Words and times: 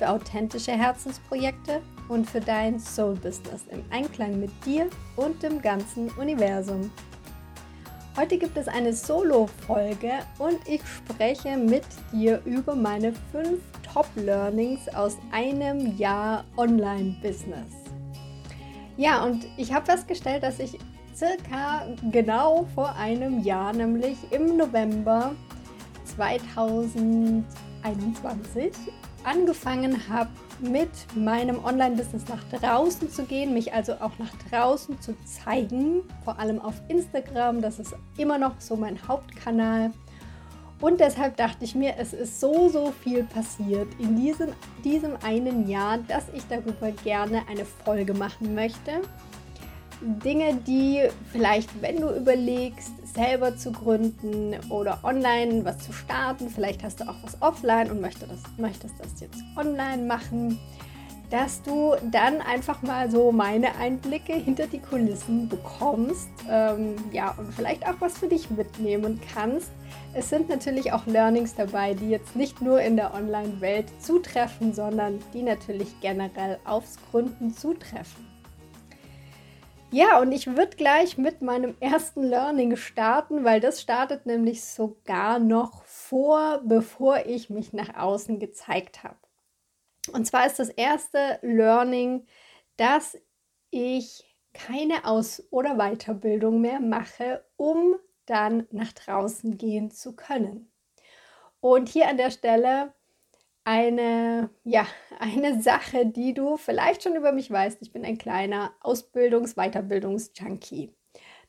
für 0.00 0.08
authentische 0.08 0.72
Herzensprojekte 0.72 1.80
und 2.08 2.28
für 2.28 2.40
dein 2.40 2.80
Soul 2.80 3.14
Business 3.16 3.66
im 3.70 3.84
Einklang 3.90 4.40
mit 4.40 4.50
dir 4.64 4.88
und 5.16 5.42
dem 5.42 5.60
ganzen 5.60 6.08
Universum. 6.12 6.90
Heute 8.16 8.38
gibt 8.38 8.56
es 8.56 8.66
eine 8.66 8.94
Solo-Folge 8.94 10.12
und 10.38 10.56
ich 10.66 10.80
spreche 10.86 11.58
mit 11.58 11.84
dir 12.12 12.40
über 12.46 12.74
meine 12.74 13.12
fünf 13.30 13.60
Top-Learnings 13.92 14.88
aus 14.94 15.18
einem 15.32 15.98
Jahr 15.98 16.46
Online-Business. 16.56 17.68
Ja, 18.96 19.22
und 19.22 19.46
ich 19.58 19.70
habe 19.70 19.84
festgestellt, 19.84 20.42
dass 20.42 20.60
ich 20.60 20.78
circa 21.14 21.86
genau 22.10 22.66
vor 22.74 22.96
einem 22.96 23.40
Jahr, 23.40 23.74
nämlich 23.74 24.16
im 24.30 24.56
November 24.56 25.32
2021, 26.06 28.72
angefangen 29.24 30.08
habe, 30.08 30.30
mit 30.60 30.90
meinem 31.14 31.64
Online-Business 31.64 32.24
nach 32.28 32.60
draußen 32.60 33.10
zu 33.10 33.24
gehen, 33.24 33.54
mich 33.54 33.72
also 33.72 33.94
auch 33.94 34.12
nach 34.18 34.30
draußen 34.50 35.00
zu 35.00 35.14
zeigen, 35.24 36.02
vor 36.24 36.38
allem 36.38 36.60
auf 36.60 36.74
Instagram. 36.88 37.62
Das 37.62 37.78
ist 37.78 37.94
immer 38.16 38.38
noch 38.38 38.60
so 38.60 38.76
mein 38.76 38.98
Hauptkanal. 39.08 39.92
Und 40.80 41.00
deshalb 41.00 41.36
dachte 41.36 41.64
ich 41.64 41.74
mir, 41.74 41.94
es 41.98 42.12
ist 42.12 42.40
so, 42.40 42.68
so 42.70 42.92
viel 43.02 43.24
passiert 43.24 43.88
in 43.98 44.16
diesem, 44.16 44.48
diesem 44.82 45.12
einen 45.22 45.68
Jahr, 45.68 45.98
dass 45.98 46.24
ich 46.32 46.42
darüber 46.48 46.90
gerne 47.04 47.42
eine 47.48 47.66
Folge 47.66 48.14
machen 48.14 48.54
möchte. 48.54 49.02
Dinge, 50.00 50.54
die 50.66 51.02
vielleicht, 51.30 51.82
wenn 51.82 52.00
du 52.00 52.08
überlegst, 52.16 52.92
selber 53.14 53.56
zu 53.56 53.72
gründen 53.72 54.56
oder 54.70 55.00
online 55.02 55.64
was 55.64 55.78
zu 55.78 55.92
starten, 55.92 56.48
vielleicht 56.50 56.82
hast 56.82 57.00
du 57.00 57.08
auch 57.08 57.16
was 57.22 57.40
offline 57.40 57.90
und 57.90 58.00
möchtest 58.00 58.30
das, 58.30 58.40
möchtest 58.56 58.94
das 58.98 59.20
jetzt 59.20 59.42
online 59.56 60.04
machen, 60.04 60.58
dass 61.30 61.62
du 61.62 61.94
dann 62.10 62.40
einfach 62.40 62.82
mal 62.82 63.08
so 63.10 63.30
meine 63.30 63.76
Einblicke 63.76 64.34
hinter 64.34 64.66
die 64.66 64.80
Kulissen 64.80 65.48
bekommst, 65.48 66.28
ähm, 66.50 66.96
ja, 67.12 67.34
und 67.38 67.54
vielleicht 67.54 67.86
auch 67.86 67.94
was 68.00 68.18
für 68.18 68.26
dich 68.26 68.50
mitnehmen 68.50 69.20
kannst. 69.32 69.70
Es 70.12 70.28
sind 70.28 70.48
natürlich 70.48 70.92
auch 70.92 71.06
Learnings 71.06 71.54
dabei, 71.54 71.94
die 71.94 72.10
jetzt 72.10 72.34
nicht 72.34 72.60
nur 72.60 72.80
in 72.80 72.96
der 72.96 73.14
Online-Welt 73.14 73.86
zutreffen, 74.00 74.74
sondern 74.74 75.20
die 75.32 75.42
natürlich 75.42 76.00
generell 76.00 76.58
aufs 76.64 76.98
Gründen 77.10 77.54
zutreffen. 77.54 78.29
Ja, 79.92 80.20
und 80.20 80.30
ich 80.30 80.46
würde 80.46 80.76
gleich 80.76 81.18
mit 81.18 81.42
meinem 81.42 81.76
ersten 81.80 82.22
Learning 82.22 82.76
starten, 82.76 83.44
weil 83.44 83.60
das 83.60 83.80
startet 83.80 84.24
nämlich 84.24 84.62
sogar 84.62 85.40
noch 85.40 85.82
vor, 85.84 86.60
bevor 86.64 87.26
ich 87.26 87.50
mich 87.50 87.72
nach 87.72 87.96
außen 87.96 88.38
gezeigt 88.38 89.02
habe. 89.02 89.18
Und 90.12 90.26
zwar 90.26 90.46
ist 90.46 90.60
das 90.60 90.68
erste 90.68 91.40
Learning, 91.42 92.24
dass 92.76 93.18
ich 93.70 94.24
keine 94.52 95.04
Aus- 95.06 95.42
oder 95.50 95.76
Weiterbildung 95.76 96.60
mehr 96.60 96.80
mache, 96.80 97.44
um 97.56 97.96
dann 98.26 98.68
nach 98.70 98.92
draußen 98.92 99.58
gehen 99.58 99.90
zu 99.90 100.14
können. 100.14 100.72
Und 101.60 101.88
hier 101.88 102.08
an 102.08 102.16
der 102.16 102.30
Stelle 102.30 102.94
eine, 103.70 104.50
ja, 104.64 104.84
eine 105.20 105.62
Sache, 105.62 106.04
die 106.04 106.34
du 106.34 106.56
vielleicht 106.56 107.04
schon 107.04 107.14
über 107.14 107.30
mich 107.30 107.52
weißt. 107.52 107.80
Ich 107.82 107.92
bin 107.92 108.04
ein 108.04 108.18
kleiner 108.18 108.72
Ausbildungs-, 108.82 109.54
Weiterbildungs-Junkie. 109.54 110.92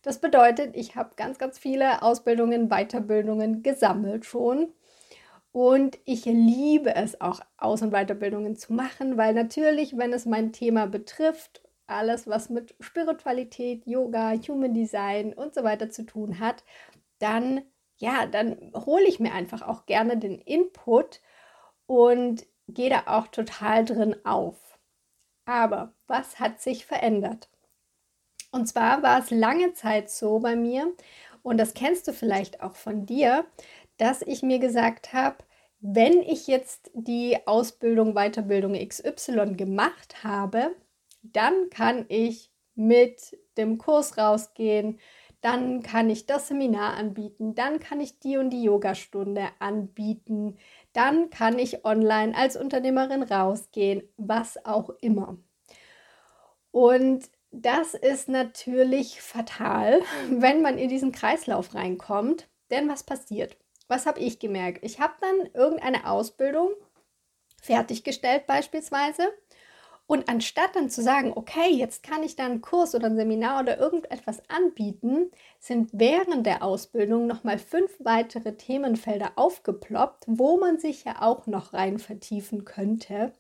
Das 0.03 0.19
bedeutet, 0.19 0.75
ich 0.75 0.95
habe 0.95 1.15
ganz, 1.15 1.39
ganz 1.39 1.57
viele 1.57 2.03
Ausbildungen, 2.03 2.69
Weiterbildungen 2.69 3.63
gesammelt 3.63 4.25
schon. 4.25 4.71
Und 5.51 5.97
ich 6.05 6.25
liebe 6.25 6.95
es 6.95 7.19
auch, 7.21 7.41
Aus- 7.57 7.81
und 7.81 7.91
Weiterbildungen 7.91 8.55
zu 8.55 8.73
machen, 8.73 9.17
weil 9.17 9.33
natürlich, 9.33 9.97
wenn 9.97 10.13
es 10.13 10.27
mein 10.27 10.53
Thema 10.53 10.85
betrifft, 10.85 11.63
alles, 11.87 12.27
was 12.27 12.51
mit 12.51 12.75
Spiritualität, 12.79 13.87
Yoga, 13.87 14.33
Human 14.47 14.75
Design 14.75 15.33
und 15.33 15.55
so 15.55 15.63
weiter 15.63 15.89
zu 15.89 16.05
tun 16.05 16.39
hat, 16.39 16.63
dann, 17.17 17.61
ja, 17.97 18.27
dann 18.27 18.71
hole 18.75 19.07
ich 19.07 19.19
mir 19.19 19.33
einfach 19.33 19.63
auch 19.63 19.87
gerne 19.87 20.17
den 20.17 20.37
Input 20.37 21.19
und 21.85 22.45
gehe 22.67 22.89
da 22.89 23.03
auch 23.07 23.27
total 23.27 23.85
drin 23.85 24.15
auf. 24.25 24.79
Aber 25.45 25.93
was 26.07 26.39
hat 26.39 26.61
sich 26.61 26.85
verändert? 26.85 27.49
Und 28.51 28.67
zwar 28.67 29.01
war 29.01 29.19
es 29.19 29.31
lange 29.31 29.73
Zeit 29.73 30.09
so 30.09 30.39
bei 30.39 30.55
mir, 30.55 30.93
und 31.43 31.57
das 31.57 31.73
kennst 31.73 32.07
du 32.07 32.13
vielleicht 32.13 32.61
auch 32.61 32.75
von 32.75 33.05
dir, 33.05 33.45
dass 33.97 34.21
ich 34.21 34.43
mir 34.43 34.59
gesagt 34.59 35.13
habe, 35.13 35.37
wenn 35.79 36.21
ich 36.21 36.47
jetzt 36.47 36.91
die 36.93 37.37
Ausbildung, 37.47 38.13
Weiterbildung 38.13 38.73
XY 38.73 39.55
gemacht 39.55 40.23
habe, 40.23 40.75
dann 41.23 41.69
kann 41.71 42.05
ich 42.07 42.51
mit 42.75 43.37
dem 43.57 43.79
Kurs 43.79 44.17
rausgehen, 44.17 44.99
dann 45.41 45.81
kann 45.81 46.09
ich 46.11 46.27
das 46.27 46.47
Seminar 46.49 46.95
anbieten, 46.95 47.55
dann 47.55 47.79
kann 47.79 47.99
ich 47.99 48.19
die 48.19 48.37
und 48.37 48.51
die 48.51 48.63
Yogastunde 48.63 49.47
anbieten, 49.57 50.57
dann 50.94 51.29
kann 51.29 51.57
ich 51.57 51.85
online 51.85 52.35
als 52.35 52.57
Unternehmerin 52.57 53.24
rausgehen, 53.24 54.03
was 54.18 54.66
auch 54.66 54.90
immer. 55.02 55.38
Und 56.72 57.29
das 57.52 57.94
ist 57.94 58.29
natürlich 58.29 59.22
fatal, 59.22 60.02
wenn 60.29 60.62
man 60.62 60.78
in 60.78 60.90
diesen 60.90 61.12
Kreislauf 61.12 61.75
reinkommt. 61.75 62.47
Denn 62.69 62.88
was 62.88 63.03
passiert? 63.03 63.57
Was 63.88 64.06
habe 64.06 64.22
ich 64.22 64.40
gemerkt? 64.40 64.79
Ich 64.84 65.02
habe 65.02 65.13
dann 65.19 65.50
irgendeine 65.53 66.09
Ausbildung 66.09 66.72
fertiggestellt 67.62 68.47
beispielsweise 68.47 69.23
und 70.11 70.27
anstatt 70.27 70.75
dann 70.75 70.89
zu 70.89 71.01
sagen, 71.01 71.31
okay, 71.33 71.69
jetzt 71.69 72.03
kann 72.03 72.22
ich 72.22 72.35
da 72.35 72.44
einen 72.44 72.59
Kurs 72.59 72.95
oder 72.95 73.07
ein 73.07 73.16
Seminar 73.16 73.61
oder 73.61 73.79
irgendetwas 73.79 74.41
anbieten, 74.49 75.31
sind 75.57 75.89
während 75.94 76.45
der 76.45 76.63
Ausbildung 76.63 77.27
nochmal 77.27 77.57
fünf 77.57 77.95
weitere 77.99 78.57
Themenfelder 78.57 79.31
aufgeploppt, 79.38 80.25
wo 80.27 80.57
man 80.57 80.79
sich 80.79 81.05
ja 81.05 81.22
auch 81.22 81.47
noch 81.47 81.72
rein 81.72 81.97
vertiefen 81.97 82.66
könnte. 82.66 83.31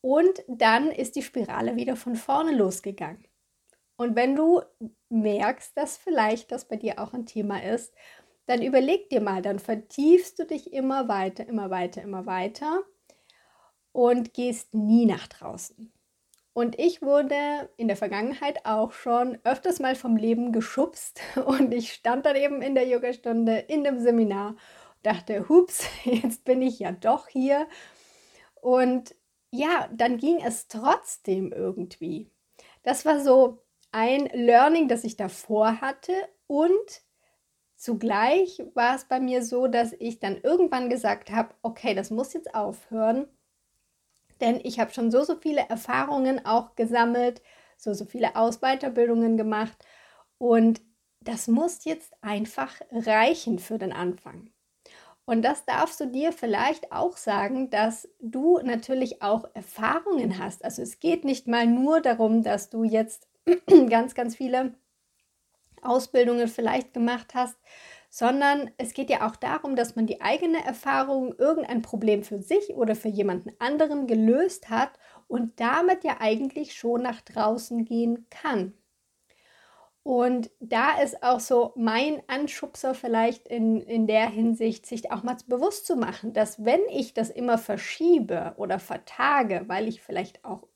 Und 0.00 0.42
dann 0.48 0.90
ist 0.90 1.14
die 1.14 1.22
Spirale 1.22 1.76
wieder 1.76 1.94
von 1.94 2.16
vorne 2.16 2.56
losgegangen. 2.56 3.24
Und 3.94 4.16
wenn 4.16 4.34
du 4.34 4.62
merkst, 5.10 5.76
dass 5.76 5.96
vielleicht 5.96 6.50
das 6.50 6.66
bei 6.66 6.74
dir 6.74 6.98
auch 6.98 7.12
ein 7.12 7.24
Thema 7.24 7.62
ist, 7.62 7.94
dann 8.46 8.62
überleg 8.62 9.10
dir 9.10 9.20
mal, 9.20 9.42
dann 9.42 9.60
vertiefst 9.60 10.40
du 10.40 10.44
dich 10.44 10.72
immer 10.72 11.06
weiter, 11.06 11.46
immer 11.46 11.70
weiter, 11.70 12.02
immer 12.02 12.26
weiter 12.26 12.82
und 13.94 14.34
gehst 14.34 14.74
nie 14.74 15.06
nach 15.06 15.28
draußen. 15.28 15.92
Und 16.52 16.78
ich 16.78 17.00
wurde 17.00 17.70
in 17.76 17.86
der 17.86 17.96
Vergangenheit 17.96 18.66
auch 18.66 18.92
schon 18.92 19.38
öfters 19.44 19.78
mal 19.78 19.94
vom 19.94 20.16
Leben 20.16 20.52
geschubst 20.52 21.20
und 21.46 21.72
ich 21.72 21.92
stand 21.94 22.26
dann 22.26 22.36
eben 22.36 22.60
in 22.60 22.74
der 22.74 22.86
Yogastunde, 22.88 23.56
in 23.56 23.84
dem 23.84 24.00
Seminar 24.00 24.56
dachte, 25.04 25.48
hups, 25.48 25.86
jetzt 26.04 26.44
bin 26.44 26.60
ich 26.60 26.80
ja 26.80 26.92
doch 26.92 27.28
hier. 27.28 27.68
Und 28.60 29.14
ja, 29.50 29.88
dann 29.92 30.18
ging 30.18 30.42
es 30.44 30.66
trotzdem 30.66 31.52
irgendwie. 31.52 32.30
Das 32.82 33.06
war 33.06 33.20
so 33.20 33.62
ein 33.92 34.26
Learning, 34.32 34.88
das 34.88 35.04
ich 35.04 35.16
davor 35.16 35.80
hatte 35.80 36.14
und 36.48 37.02
zugleich 37.76 38.60
war 38.74 38.96
es 38.96 39.04
bei 39.04 39.20
mir 39.20 39.44
so, 39.44 39.68
dass 39.68 39.92
ich 39.92 40.18
dann 40.18 40.40
irgendwann 40.40 40.90
gesagt 40.90 41.30
habe, 41.30 41.54
okay, 41.62 41.94
das 41.94 42.10
muss 42.10 42.32
jetzt 42.32 42.56
aufhören 42.56 43.28
denn 44.40 44.60
ich 44.62 44.80
habe 44.80 44.92
schon 44.92 45.10
so, 45.10 45.24
so 45.24 45.36
viele 45.36 45.68
Erfahrungen 45.68 46.44
auch 46.44 46.74
gesammelt, 46.76 47.42
so, 47.76 47.92
so 47.92 48.04
viele 48.04 48.36
Ausweiterbildungen 48.36 49.36
gemacht 49.36 49.76
und 50.38 50.80
das 51.20 51.48
muss 51.48 51.84
jetzt 51.84 52.12
einfach 52.20 52.80
reichen 52.92 53.58
für 53.58 53.78
den 53.78 53.92
Anfang. 53.92 54.50
Und 55.26 55.42
das 55.42 55.64
darfst 55.64 56.00
du 56.00 56.06
dir 56.06 56.32
vielleicht 56.32 56.92
auch 56.92 57.16
sagen, 57.16 57.70
dass 57.70 58.08
du 58.20 58.58
natürlich 58.62 59.22
auch 59.22 59.46
Erfahrungen 59.54 60.38
hast. 60.38 60.62
Also 60.64 60.82
es 60.82 61.00
geht 61.00 61.24
nicht 61.24 61.48
mal 61.48 61.66
nur 61.66 62.02
darum, 62.02 62.42
dass 62.42 62.68
du 62.68 62.84
jetzt 62.84 63.26
ganz, 63.88 64.14
ganz 64.14 64.36
viele 64.36 64.74
Ausbildungen 65.80 66.48
vielleicht 66.48 66.92
gemacht 66.92 67.34
hast, 67.34 67.56
sondern 68.14 68.70
es 68.78 68.94
geht 68.94 69.10
ja 69.10 69.26
auch 69.26 69.34
darum, 69.34 69.74
dass 69.74 69.96
man 69.96 70.06
die 70.06 70.20
eigene 70.20 70.64
Erfahrung, 70.64 71.34
irgendein 71.36 71.82
Problem 71.82 72.22
für 72.22 72.40
sich 72.40 72.72
oder 72.74 72.94
für 72.94 73.08
jemanden 73.08 73.50
anderen 73.58 74.06
gelöst 74.06 74.70
hat 74.70 74.92
und 75.26 75.58
damit 75.58 76.04
ja 76.04 76.18
eigentlich 76.20 76.74
schon 76.74 77.02
nach 77.02 77.22
draußen 77.22 77.84
gehen 77.84 78.26
kann. 78.30 78.72
Und 80.04 80.52
da 80.60 81.00
ist 81.02 81.24
auch 81.24 81.40
so 81.40 81.72
mein 81.74 82.22
Anschubser 82.28 82.94
vielleicht 82.94 83.48
in, 83.48 83.80
in 83.80 84.06
der 84.06 84.28
Hinsicht, 84.30 84.86
sich 84.86 85.10
auch 85.10 85.24
mal 85.24 85.36
bewusst 85.48 85.84
zu 85.84 85.96
machen, 85.96 86.32
dass 86.32 86.64
wenn 86.64 86.82
ich 86.92 87.14
das 87.14 87.30
immer 87.30 87.58
verschiebe 87.58 88.54
oder 88.58 88.78
vertage, 88.78 89.64
weil 89.66 89.88
ich 89.88 90.00
vielleicht 90.00 90.44
auch, 90.44 90.68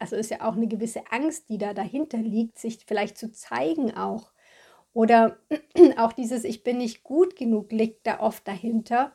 also 0.00 0.16
ist 0.16 0.30
ja 0.30 0.48
auch 0.48 0.54
eine 0.56 0.68
gewisse 0.68 1.02
Angst, 1.10 1.50
die 1.50 1.58
da 1.58 1.74
dahinter 1.74 2.16
liegt, 2.16 2.58
sich 2.58 2.86
vielleicht 2.86 3.18
zu 3.18 3.32
zeigen 3.32 3.94
auch. 3.94 4.32
Oder 4.94 5.36
auch 5.98 6.12
dieses 6.12 6.44
Ich 6.44 6.64
bin 6.64 6.78
nicht 6.78 7.04
gut 7.04 7.36
genug 7.36 7.70
liegt 7.70 8.06
da 8.06 8.20
oft 8.20 8.48
dahinter. 8.48 9.12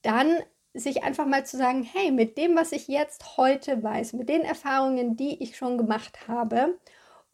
Dann 0.00 0.38
sich 0.72 1.02
einfach 1.02 1.26
mal 1.26 1.44
zu 1.44 1.56
sagen, 1.58 1.82
hey, 1.82 2.10
mit 2.12 2.38
dem, 2.38 2.56
was 2.56 2.72
ich 2.72 2.88
jetzt 2.88 3.36
heute 3.36 3.82
weiß, 3.82 4.14
mit 4.14 4.28
den 4.28 4.42
Erfahrungen, 4.42 5.16
die 5.16 5.42
ich 5.42 5.56
schon 5.56 5.76
gemacht 5.76 6.28
habe 6.28 6.78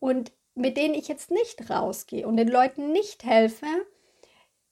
und 0.00 0.32
mit 0.54 0.78
denen 0.78 0.94
ich 0.94 1.06
jetzt 1.06 1.30
nicht 1.30 1.70
rausgehe 1.70 2.26
und 2.26 2.38
den 2.38 2.48
Leuten 2.48 2.92
nicht 2.92 3.24
helfe, 3.24 3.66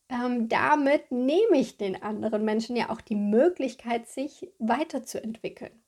ähm, 0.09 0.49
damit 0.49 1.13
nehme 1.13 1.59
ich 1.59 1.77
den 1.77 2.03
anderen 2.03 2.45
Menschen 2.45 2.75
ja 2.75 2.89
auch 2.89 3.03
die 3.03 3.17
Möglichkeit, 3.17 4.09
sich 4.09 4.51
weiterzuentwickeln 4.59 5.83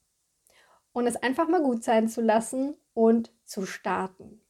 und 0.93 1.07
es 1.07 1.17
einfach 1.17 1.49
mal 1.49 1.63
gut 1.63 1.83
sein 1.83 2.09
zu 2.09 2.21
lassen 2.21 2.75
und 2.93 3.33
zu 3.45 3.65
starten. 3.65 4.41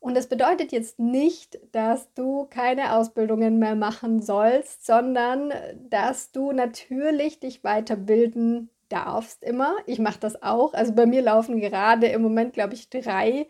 Und 0.00 0.14
das 0.14 0.28
bedeutet 0.28 0.70
jetzt 0.70 0.98
nicht, 0.98 1.58
dass 1.72 2.12
du 2.14 2.46
keine 2.46 2.94
Ausbildungen 2.94 3.58
mehr 3.58 3.74
machen 3.74 4.22
sollst, 4.22 4.86
sondern 4.86 5.52
dass 5.90 6.30
du 6.30 6.52
natürlich 6.52 7.40
dich 7.40 7.64
weiterbilden 7.64 8.70
darfst 8.88 9.42
immer. 9.42 9.76
Ich 9.86 9.98
mache 9.98 10.20
das 10.20 10.42
auch. 10.42 10.72
Also 10.72 10.94
bei 10.94 11.06
mir 11.06 11.22
laufen 11.22 11.60
gerade 11.60 12.06
im 12.06 12.22
Moment, 12.22 12.52
glaube 12.54 12.74
ich, 12.74 12.88
drei 12.90 13.48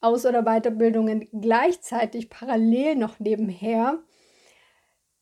aus- 0.00 0.26
oder 0.26 0.42
Weiterbildungen 0.42 1.28
gleichzeitig 1.32 2.28
parallel 2.30 2.96
noch 2.96 3.20
nebenher. 3.20 3.98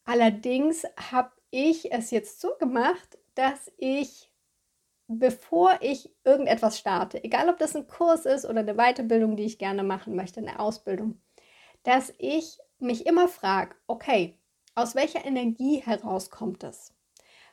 Allerdings 0.05 0.85
habe 1.11 1.31
ich 1.51 1.93
es 1.93 2.11
jetzt 2.11 2.41
so 2.41 2.55
gemacht, 2.59 3.19
dass 3.35 3.71
ich, 3.77 4.30
bevor 5.13 5.79
ich 5.81 6.15
irgendetwas 6.25 6.79
starte, 6.79 7.23
egal 7.25 7.49
ob 7.49 7.59
das 7.59 7.75
ein 7.75 7.89
Kurs 7.89 8.27
ist 8.27 8.45
oder 8.45 8.61
eine 8.61 8.75
Weiterbildung, 8.75 9.37
die 9.37 9.45
ich 9.45 9.59
gerne 9.59 9.83
machen 9.83 10.15
möchte, 10.15 10.39
eine 10.39 10.61
Ausbildung, 10.61 11.21
dass 11.83 12.15
ich 12.19 12.59
mich 12.79 13.07
immer 13.07 13.27
frage, 13.27 13.75
okay, 13.89 14.39
aus 14.77 14.95
welcher 14.95 15.25
Energie 15.25 15.79
heraus 15.79 16.31
kommt 16.31 16.63
es? 16.63 16.95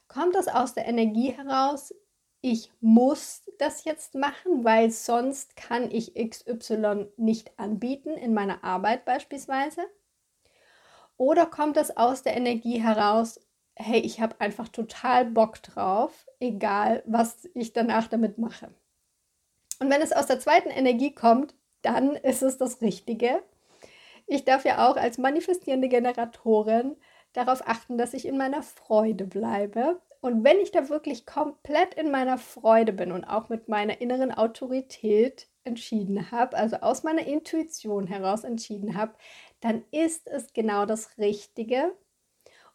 Kommt 0.08 0.36
es 0.36 0.48
aus 0.48 0.76
der 0.76 0.86
Energie 0.86 1.32
heraus, 1.32 1.96
ich 2.42 2.72
muss 2.80 3.42
das 3.58 3.86
jetzt 3.86 4.14
machen, 4.14 4.64
weil 4.64 4.92
sonst 4.92 5.56
kann 5.56 5.90
ich 5.90 6.14
XY 6.14 7.08
nicht 7.18 7.58
anbieten 7.58 8.12
in 8.12 8.36
meiner 8.36 8.64
Arbeit 8.64 9.04
beispielsweise? 9.04 9.82
Oder 11.18 11.48
kommt 11.48 11.78
es 11.78 11.98
aus 11.98 12.22
der 12.22 12.38
Energie 12.38 12.80
heraus, 12.80 13.40
hey, 13.78 14.00
ich 14.00 14.20
habe 14.20 14.40
einfach 14.40 14.68
total 14.68 15.26
Bock 15.26 15.62
drauf, 15.64 16.28
egal 16.40 17.04
was 17.06 17.48
ich 17.54 17.74
danach 17.74 18.08
damit 18.08 18.38
mache? 18.38 18.70
Und 19.80 19.90
wenn 19.90 20.02
es 20.02 20.12
aus 20.12 20.28
der 20.28 20.40
zweiten 20.40 20.70
Energie 20.70 21.14
kommt, 21.14 21.54
dann 21.82 22.16
ist 22.16 22.42
es 22.42 22.58
das 22.58 22.82
Richtige. 22.82 23.44
Ich 24.26 24.44
darf 24.44 24.66
ja 24.66 24.90
auch 24.90 24.98
als 24.98 25.18
manifestierende 25.18 25.88
Generatorin 25.88 26.96
darauf 27.34 27.68
achten, 27.68 27.98
dass 27.98 28.14
ich 28.14 28.26
in 28.26 28.38
meiner 28.38 28.64
Freude 28.64 29.26
bleibe 29.26 30.02
und 30.22 30.44
wenn 30.44 30.60
ich 30.60 30.72
da 30.72 30.90
wirklich 30.90 31.26
komplett 31.26 31.94
in 31.94 32.12
meiner 32.12 32.38
Freude 32.38 32.94
bin 32.94 33.12
und 33.12 33.24
auch 33.24 33.50
mit 33.50 33.70
meiner 33.70 34.02
inneren 34.02 34.32
Autorität 34.32 35.48
entschieden 35.64 36.32
habe, 36.32 36.58
also 36.58 36.78
aus 36.78 37.04
meiner 37.04 37.26
Intuition 37.26 38.08
heraus 38.08 38.44
entschieden 38.44 38.98
habe, 38.98 39.14
dann 39.60 39.84
ist 39.92 40.28
es 40.28 40.54
genau 40.54 40.86
das 40.86 41.18
Richtige. 41.18 41.96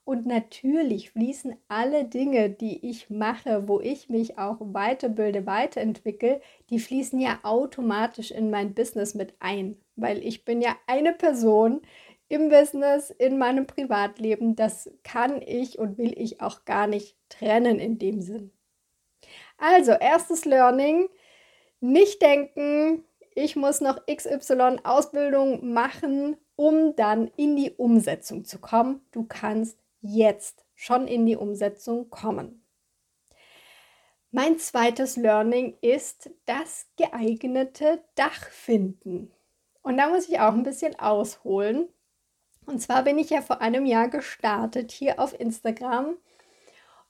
Und 0.05 0.27
natürlich 0.27 1.11
fließen 1.13 1.57
alle 1.69 2.05
Dinge, 2.05 2.51
die 2.51 2.89
ich 2.89 3.09
mache, 3.09 3.69
wo 3.69 3.81
ich 3.81 4.09
mich 4.09 4.37
auch 4.37 4.57
weiterbilde, 4.61 5.47
weiterentwickle, 5.47 6.41
die 6.71 6.81
fließen 6.81 7.21
ja 7.21 7.39
automatisch 7.45 8.33
in 8.33 8.51
mein 8.51 8.75
Business 8.75 9.15
mit 9.15 9.35
ein, 9.39 9.77
weil 9.95 10.19
ich 10.19 10.45
bin 10.45 10.61
ja 10.61 10.75
eine 10.87 11.13
Person, 11.13 11.83
im 12.33 12.49
Business, 12.49 13.11
in 13.11 13.37
meinem 13.37 13.67
Privatleben. 13.67 14.57
Das 14.57 14.91
kann 15.05 15.43
ich 15.43 15.79
und 15.79 15.99
will 15.99 16.15
ich 16.17 16.41
auch 16.41 16.65
gar 16.65 16.87
nicht 16.87 17.15
trennen 17.29 17.79
in 17.79 17.99
dem 17.99 18.23
Sinn. 18.23 18.51
Also, 19.59 19.93
erstes 19.93 20.47
Learning, 20.47 21.09
nicht 21.81 22.23
denken, 22.23 23.05
ich 23.35 23.55
muss 23.55 23.83
noch 23.83 24.01
XY 24.07 24.79
Ausbildung 24.83 25.75
machen, 25.75 26.39
um 26.57 26.97
dann 26.97 27.31
in 27.37 27.55
die 27.55 27.73
Umsetzung 27.73 28.47
zu 28.47 28.59
kommen. 28.59 29.03
Du 29.11 29.25
kannst 29.25 29.79
jetzt 30.03 30.67
schon 30.75 31.09
in 31.09 31.25
die 31.25 31.37
Umsetzung 31.37 32.11
kommen. 32.11 32.65
Mein 34.31 34.59
zweites 34.59 35.17
Learning 35.17 35.77
ist 35.81 36.31
das 36.47 36.87
geeignete 36.97 38.03
Dach 38.15 38.49
finden. 38.51 39.33
Und 39.83 39.97
da 39.97 40.09
muss 40.09 40.29
ich 40.29 40.41
auch 40.41 40.53
ein 40.53 40.63
bisschen 40.63 40.99
ausholen. 40.99 41.89
Und 42.67 42.81
zwar 42.81 43.03
bin 43.03 43.19
ich 43.19 43.31
ja 43.31 43.43
vor 43.43 43.61
einem 43.61 43.85
Jahr 43.85 44.09
gestartet 44.09 44.93
hier 44.93 45.19
auf 45.19 45.39
Instagram 45.39 46.17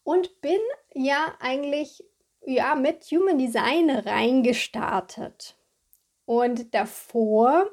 und 0.02 0.40
bin 0.40 0.60
ja 0.94 1.34
eigentlich 1.40 2.04
ja 2.44 2.74
mit 2.74 3.04
Human 3.04 3.38
Design 3.38 3.90
reingestartet. 3.90 5.56
Und 6.24 6.74
davor 6.74 7.70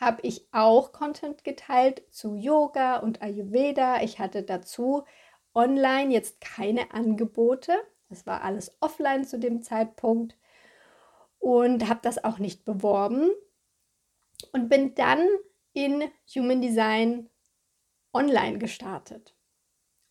habe 0.00 0.22
ich 0.22 0.48
auch 0.50 0.92
Content 0.92 1.44
geteilt 1.44 2.02
zu 2.10 2.34
Yoga 2.34 2.96
und 2.96 3.20
Ayurveda. 3.20 4.02
Ich 4.02 4.18
hatte 4.18 4.42
dazu 4.42 5.04
online 5.54 6.12
jetzt 6.12 6.40
keine 6.40 6.92
Angebote. 6.92 7.74
Es 8.08 8.26
war 8.26 8.42
alles 8.42 8.76
offline 8.80 9.24
zu 9.24 9.38
dem 9.38 9.62
Zeitpunkt 9.62 10.36
und 11.38 11.88
habe 11.88 12.00
das 12.02 12.24
auch 12.24 12.38
nicht 12.38 12.64
beworben 12.64 13.30
und 14.52 14.70
bin 14.70 14.94
dann 14.94 15.26
in 15.74 16.10
Human 16.34 16.62
Design 16.62 17.28
online 18.12 18.58
gestartet. 18.58 19.36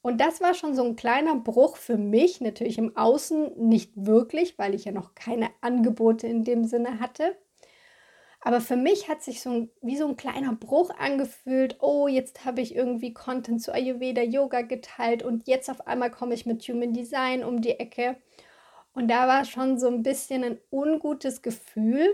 Und 0.01 0.21
das 0.21 0.39
war 0.39 0.53
schon 0.53 0.75
so 0.75 0.83
ein 0.83 0.95
kleiner 0.95 1.35
Bruch 1.35 1.75
für 1.75 1.97
mich, 1.97 2.39
natürlich 2.39 2.77
im 2.77 2.95
Außen 2.95 3.67
nicht 3.67 3.91
wirklich, 3.95 4.57
weil 4.57 4.73
ich 4.73 4.85
ja 4.85 4.91
noch 4.91 5.13
keine 5.13 5.49
Angebote 5.61 6.27
in 6.27 6.43
dem 6.43 6.63
Sinne 6.63 6.99
hatte. 6.99 7.35
Aber 8.41 8.61
für 8.61 8.77
mich 8.77 9.09
hat 9.09 9.21
sich 9.21 9.41
so 9.41 9.49
ein, 9.49 9.69
wie 9.81 9.97
so 9.97 10.07
ein 10.07 10.15
kleiner 10.15 10.53
Bruch 10.53 10.91
angefühlt. 10.97 11.77
Oh, 11.81 12.07
jetzt 12.07 12.45
habe 12.45 12.61
ich 12.61 12.73
irgendwie 12.73 13.13
Content 13.13 13.61
zu 13.61 13.73
Ayurveda 13.73 14.21
Yoga 14.21 14.61
geteilt 14.61 15.23
und 15.23 15.47
jetzt 15.47 15.69
auf 15.69 15.87
einmal 15.87 16.09
komme 16.09 16.33
ich 16.33 16.45
mit 16.45 16.63
Human 16.63 16.93
Design 16.93 17.43
um 17.43 17.61
die 17.61 17.79
Ecke. 17.79 18.15
Und 18.93 19.09
da 19.09 19.27
war 19.27 19.45
schon 19.45 19.77
so 19.77 19.87
ein 19.87 20.03
bisschen 20.03 20.43
ein 20.43 20.57
ungutes 20.71 21.41
Gefühl, 21.41 22.07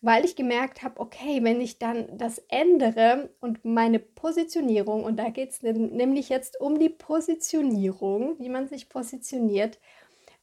weil 0.00 0.24
ich 0.24 0.36
gemerkt 0.36 0.82
habe, 0.82 1.00
okay, 1.00 1.42
wenn 1.42 1.60
ich 1.60 1.78
dann 1.78 2.16
das 2.16 2.38
ändere 2.48 3.30
und 3.40 3.64
meine 3.64 3.98
Positionierung, 3.98 5.04
und 5.04 5.16
da 5.16 5.28
geht 5.30 5.50
es 5.50 5.62
nämlich 5.62 6.28
jetzt 6.28 6.60
um 6.60 6.78
die 6.78 6.88
Positionierung, 6.88 8.38
wie 8.38 8.48
man 8.48 8.68
sich 8.68 8.88
positioniert, 8.88 9.78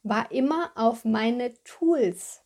war 0.02 0.30
immer 0.30 0.70
auf 0.76 1.04
meine 1.04 1.54
Tools 1.64 2.42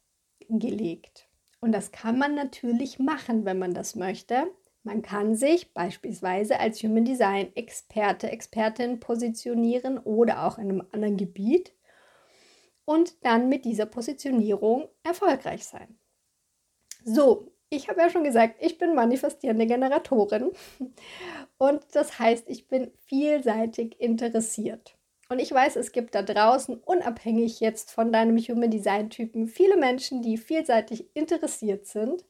gelegt. 0.49 1.30
Und 1.61 1.73
das 1.73 1.93
kann 1.93 2.19
man 2.19 2.35
natürlich 2.35 2.99
machen, 2.99 3.45
wenn 3.45 3.59
man 3.59 3.75
das 3.75 3.95
möchte. 3.95 4.51
Man 4.83 5.03
kann 5.03 5.37
sich 5.37 5.75
beispielsweise 5.75 6.59
als 6.59 6.83
Human 6.83 7.05
Design 7.05 7.55
Experte, 7.55 8.31
Expertin 8.31 8.99
positionieren 8.99 9.99
oder 9.99 10.47
auch 10.47 10.57
in 10.57 10.71
einem 10.71 10.87
anderen 10.93 11.19
Gebiet 11.19 11.75
und 12.87 13.25
dann 13.25 13.51
mit 13.51 13.67
dieser 13.67 13.87
Positionierung 13.87 14.89
erfolgreich 15.03 15.65
sein. 15.65 15.99
So, 17.05 17.53
ich 17.69 17.89
habe 17.89 18.01
ja 18.01 18.11
schon 18.11 18.25
gesagt, 18.25 18.57
ich 18.61 18.79
bin 18.79 18.95
manifestierende 18.95 19.67
Generatorin 19.67 20.51
und 21.59 21.85
das 21.93 22.19
heißt, 22.19 22.49
ich 22.49 22.67
bin 22.67 22.91
vielseitig 23.07 24.01
interessiert. 24.01 24.97
Und 25.31 25.39
ich 25.39 25.53
weiß, 25.53 25.77
es 25.77 25.93
gibt 25.93 26.17
da 26.17 26.23
draußen, 26.23 26.77
unabhängig 26.85 27.61
jetzt 27.61 27.93
von 27.93 28.11
deinem 28.13 28.37
Human 28.37 28.69
Design 28.69 29.11
Typen, 29.11 29.47
viele 29.47 29.77
Menschen, 29.77 30.23
die 30.23 30.37
vielseitig 30.37 31.07
interessiert 31.15 31.87
sind, 31.87 32.25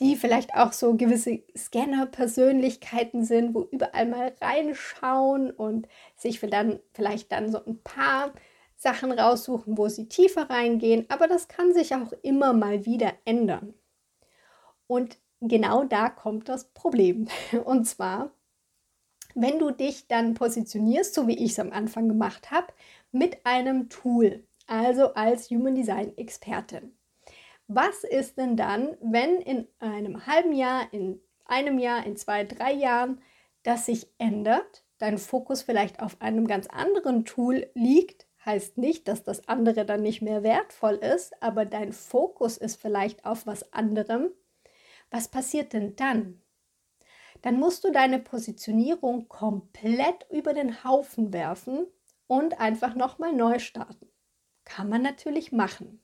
die 0.00 0.16
vielleicht 0.16 0.54
auch 0.54 0.72
so 0.72 0.94
gewisse 0.94 1.42
Scanner-Persönlichkeiten 1.54 3.24
sind, 3.24 3.54
wo 3.54 3.64
überall 3.70 4.06
mal 4.06 4.32
reinschauen 4.40 5.50
und 5.50 5.86
sich 6.16 6.40
dann 6.40 6.80
vielleicht 6.94 7.30
dann 7.30 7.52
so 7.52 7.62
ein 7.62 7.82
paar 7.82 8.32
Sachen 8.74 9.12
raussuchen, 9.12 9.76
wo 9.76 9.88
sie 9.88 10.08
tiefer 10.08 10.48
reingehen. 10.48 11.04
Aber 11.10 11.28
das 11.28 11.46
kann 11.46 11.74
sich 11.74 11.94
auch 11.94 12.14
immer 12.22 12.54
mal 12.54 12.86
wieder 12.86 13.12
ändern. 13.26 13.74
Und 14.86 15.18
genau 15.40 15.84
da 15.84 16.08
kommt 16.08 16.48
das 16.48 16.72
Problem. 16.72 17.28
Und 17.64 17.84
zwar, 17.84 18.30
wenn 19.34 19.58
du 19.58 19.70
dich 19.70 20.06
dann 20.06 20.34
positionierst, 20.34 21.14
so 21.14 21.26
wie 21.26 21.36
ich 21.36 21.52
es 21.52 21.58
am 21.58 21.72
Anfang 21.72 22.08
gemacht 22.08 22.50
habe, 22.50 22.68
mit 23.12 23.44
einem 23.44 23.88
Tool, 23.88 24.44
also 24.66 25.14
als 25.14 25.50
Human 25.50 25.74
Design 25.74 26.16
Expertin. 26.16 26.96
Was 27.66 28.04
ist 28.04 28.38
denn 28.38 28.56
dann, 28.56 28.96
wenn 29.00 29.40
in 29.40 29.66
einem 29.78 30.26
halben 30.26 30.52
Jahr, 30.52 30.92
in 30.92 31.20
einem 31.46 31.78
Jahr, 31.78 32.04
in 32.06 32.16
zwei, 32.16 32.44
drei 32.44 32.72
Jahren 32.72 33.20
das 33.62 33.86
sich 33.86 34.06
ändert, 34.18 34.84
dein 34.98 35.18
Fokus 35.18 35.62
vielleicht 35.62 36.00
auf 36.00 36.20
einem 36.20 36.46
ganz 36.46 36.66
anderen 36.66 37.24
Tool 37.24 37.66
liegt, 37.74 38.26
heißt 38.44 38.76
nicht, 38.76 39.08
dass 39.08 39.22
das 39.22 39.48
andere 39.48 39.86
dann 39.86 40.02
nicht 40.02 40.20
mehr 40.20 40.42
wertvoll 40.42 40.94
ist, 40.96 41.42
aber 41.42 41.64
dein 41.64 41.92
Fokus 41.92 42.58
ist 42.58 42.80
vielleicht 42.80 43.24
auf 43.24 43.46
was 43.46 43.72
anderem. 43.72 44.30
Was 45.10 45.28
passiert 45.28 45.72
denn 45.72 45.96
dann? 45.96 46.42
Dann 47.44 47.60
musst 47.60 47.84
du 47.84 47.92
deine 47.92 48.20
Positionierung 48.20 49.28
komplett 49.28 50.26
über 50.30 50.54
den 50.54 50.82
Haufen 50.82 51.34
werfen 51.34 51.86
und 52.26 52.58
einfach 52.58 52.94
nochmal 52.94 53.34
neu 53.34 53.58
starten. 53.58 54.08
Kann 54.64 54.88
man 54.88 55.02
natürlich 55.02 55.52
machen. 55.52 56.02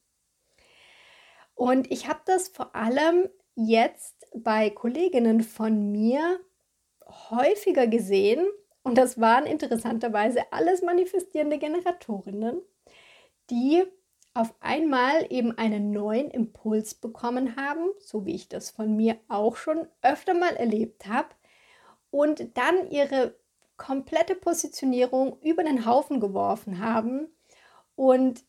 Und 1.54 1.90
ich 1.90 2.08
habe 2.08 2.20
das 2.26 2.48
vor 2.48 2.76
allem 2.76 3.30
jetzt 3.54 4.28
bei 4.34 4.68
Kolleginnen 4.68 5.42
von 5.42 5.90
mir 5.90 6.40
häufiger 7.30 7.86
gesehen. 7.86 8.46
Und 8.82 8.98
das 8.98 9.18
waren 9.18 9.46
interessanterweise 9.46 10.42
alles 10.52 10.82
manifestierende 10.82 11.56
Generatorinnen, 11.56 12.60
die 13.48 13.84
auf 14.34 14.54
einmal 14.60 15.26
eben 15.30 15.56
einen 15.58 15.90
neuen 15.90 16.30
Impuls 16.30 16.94
bekommen 16.94 17.56
haben, 17.56 17.90
so 17.98 18.26
wie 18.26 18.34
ich 18.34 18.48
das 18.48 18.70
von 18.70 18.96
mir 18.96 19.18
auch 19.28 19.56
schon 19.56 19.86
öfter 20.02 20.34
mal 20.34 20.56
erlebt 20.56 21.06
habe, 21.06 21.28
und 22.10 22.56
dann 22.56 22.90
ihre 22.90 23.36
komplette 23.76 24.34
Positionierung 24.34 25.38
über 25.40 25.62
den 25.62 25.86
Haufen 25.86 26.20
geworfen 26.20 26.80
haben 26.80 27.28
und 27.96 28.44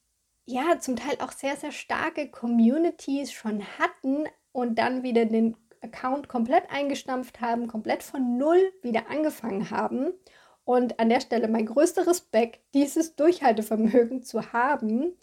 ja, 0.46 0.80
zum 0.80 0.96
Teil 0.96 1.18
auch 1.20 1.32
sehr, 1.32 1.56
sehr 1.56 1.72
starke 1.72 2.30
Communities 2.30 3.32
schon 3.32 3.64
hatten 3.78 4.26
und 4.52 4.76
dann 4.76 5.04
wieder 5.04 5.26
den 5.26 5.56
Account 5.82 6.28
komplett 6.28 6.70
eingestampft 6.72 7.42
haben, 7.42 7.68
komplett 7.68 8.04
von 8.04 8.38
Null 8.38 8.72
wieder 8.82 9.10
angefangen 9.10 9.70
haben. 9.70 10.14
Und 10.64 11.00
an 11.00 11.10
der 11.10 11.22
Stelle 11.22 11.48
mein 11.48 11.66
größter 11.66 12.06
Respekt, 12.08 12.62
dieses 12.74 13.16
Durchhaltevermögen 13.16 14.24
zu 14.24 14.54
haben. 14.54 15.18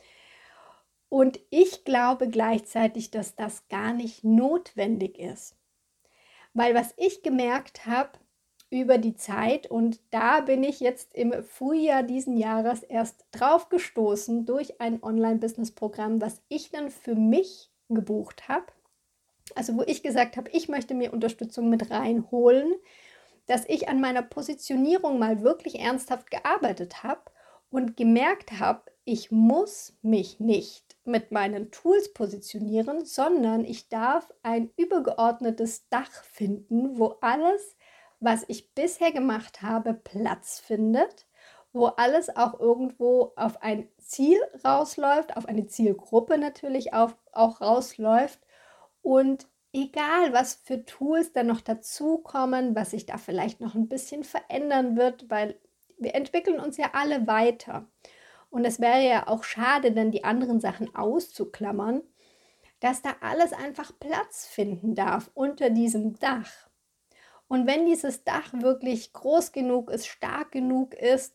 Und 1.09 1.41
ich 1.51 1.85
glaube 1.85 2.29
gleichzeitig, 2.29 3.11
dass 3.11 3.35
das 3.35 3.69
gar 3.69 3.93
nicht 3.93 4.25
notwendig 4.25 5.19
ist. 5.19 5.57
Weil 6.53 6.75
was 6.75 6.93
ich 6.97 7.23
gemerkt 7.23 7.87
habe, 7.87 8.19
über 8.71 8.99
die 8.99 9.15
Zeit 9.15 9.67
und 9.71 10.01
da 10.11 10.41
bin 10.41 10.63
ich 10.63 10.81
jetzt 10.81 11.15
im 11.15 11.33
Frühjahr 11.43 12.03
diesen 12.03 12.37
Jahres 12.37 12.83
erst 12.83 13.25
drauf 13.33 13.71
gestoßen 13.71 14.45
durch 14.45 14.81
ein 14.81 15.03
Online-Business-Programm, 15.03 16.21
was 16.21 16.43
ich 16.49 16.71
dann 16.71 16.91
für 16.91 17.15
mich 17.15 17.71
gebucht 17.89 18.49
habe. 18.49 18.67
Also 19.55 19.75
wo 19.77 19.83
ich 19.87 20.03
gesagt 20.03 20.37
habe, 20.37 20.51
ich 20.53 20.69
möchte 20.69 20.95
mir 20.95 21.15
Unterstützung 21.15 21.71
mit 21.71 21.91
reinholen, 21.91 22.75
dass 23.47 23.65
ich 23.67 23.89
an 23.89 24.03
meiner 24.03 24.21
Positionierung 24.21 25.19
mal 25.19 25.41
wirklich 25.43 25.81
ernsthaft 25.81 26.31
gearbeitet 26.31 27.03
habe 27.03 27.23
und 27.71 27.97
gemerkt 27.97 28.61
habe, 28.61 28.83
ich 29.09 29.31
muss 29.31 29.95
mich 30.03 30.39
nicht 30.39 30.97
mit 31.05 31.33
meinen 31.33 31.71
Tools 31.71 32.13
positionieren, 32.13 33.07
sondern 33.07 33.65
ich 33.65 33.89
darf 33.89 34.33
ein 34.43 34.71
übergeordnetes 34.77 35.89
Dach 35.89 36.13
finden, 36.25 36.99
wo 36.99 37.17
alles 37.21 37.77
was 38.21 38.45
ich 38.49 38.75
bisher 38.75 39.13
gemacht 39.13 39.63
habe, 39.63 39.95
Platz 39.95 40.59
findet, 40.59 41.27
wo 41.73 41.87
alles 41.87 42.35
auch 42.35 42.59
irgendwo 42.59 43.33
auf 43.37 43.63
ein 43.63 43.89
Ziel 43.99 44.41
rausläuft, 44.65 45.37
auf 45.37 45.47
eine 45.47 45.67
Zielgruppe 45.67 46.39
natürlich 46.39 46.95
auch, 46.95 47.13
auch 47.33 47.61
rausläuft 47.61 48.41
und 49.03 49.47
egal 49.73 50.33
was 50.33 50.55
für 50.55 50.85
Tools 50.85 51.33
dann 51.33 51.47
noch 51.47 51.61
dazukommen, 51.61 52.75
was 52.75 52.91
sich 52.91 53.07
da 53.07 53.19
vielleicht 53.19 53.61
noch 53.61 53.75
ein 53.75 53.89
bisschen 53.89 54.25
verändern 54.25 54.97
wird, 54.97 55.31
weil 55.31 55.59
wir 55.99 56.15
entwickeln 56.15 56.61
uns 56.61 56.77
ja 56.77 56.91
alle 56.93 57.27
weiter. 57.27 57.87
Und 58.51 58.65
es 58.65 58.81
wäre 58.81 59.07
ja 59.07 59.29
auch 59.29 59.45
schade, 59.45 59.93
dann 59.93 60.11
die 60.11 60.25
anderen 60.25 60.61
Sachen 60.61 60.95
auszuklammern, 60.95 62.03
dass 62.81 63.03
da 63.03 63.17
alles 63.21 63.53
einfach 63.53 63.93
Platz 63.99 64.47
finden 64.47 64.95
darf 64.95 65.31
unter 65.35 65.71
diesem 65.71 66.19
Dach. 66.19 66.69
Und 67.49 67.67
wenn 67.67 67.87
dieses 67.87 68.25
Dach 68.25 68.53
wirklich 68.53 69.13
groß 69.13 69.53
genug 69.53 69.91
ist, 69.91 70.07
stark 70.07 70.53
genug 70.53 70.95
ist, 70.95 71.35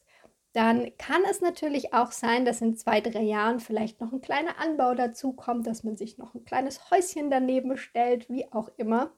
dann 0.54 0.96
kann 0.98 1.24
es 1.30 1.42
natürlich 1.42 1.94
auch 1.94 2.12
sein, 2.12 2.46
dass 2.46 2.62
in 2.62 2.76
zwei, 2.76 3.02
drei 3.02 3.24
Jahren 3.24 3.60
vielleicht 3.60 4.00
noch 4.00 4.14
ein 4.14 4.22
kleiner 4.22 4.60
Anbau 4.60 4.94
dazu 4.94 5.34
kommt, 5.34 5.66
dass 5.66 5.84
man 5.84 5.98
sich 5.98 6.20
noch 6.20 6.36
ein 6.36 6.46
kleines 6.46 6.92
Häuschen 6.92 7.32
daneben 7.32 7.76
stellt, 7.76 8.30
wie 8.30 8.52
auch 8.54 8.70
immer. 8.78 9.12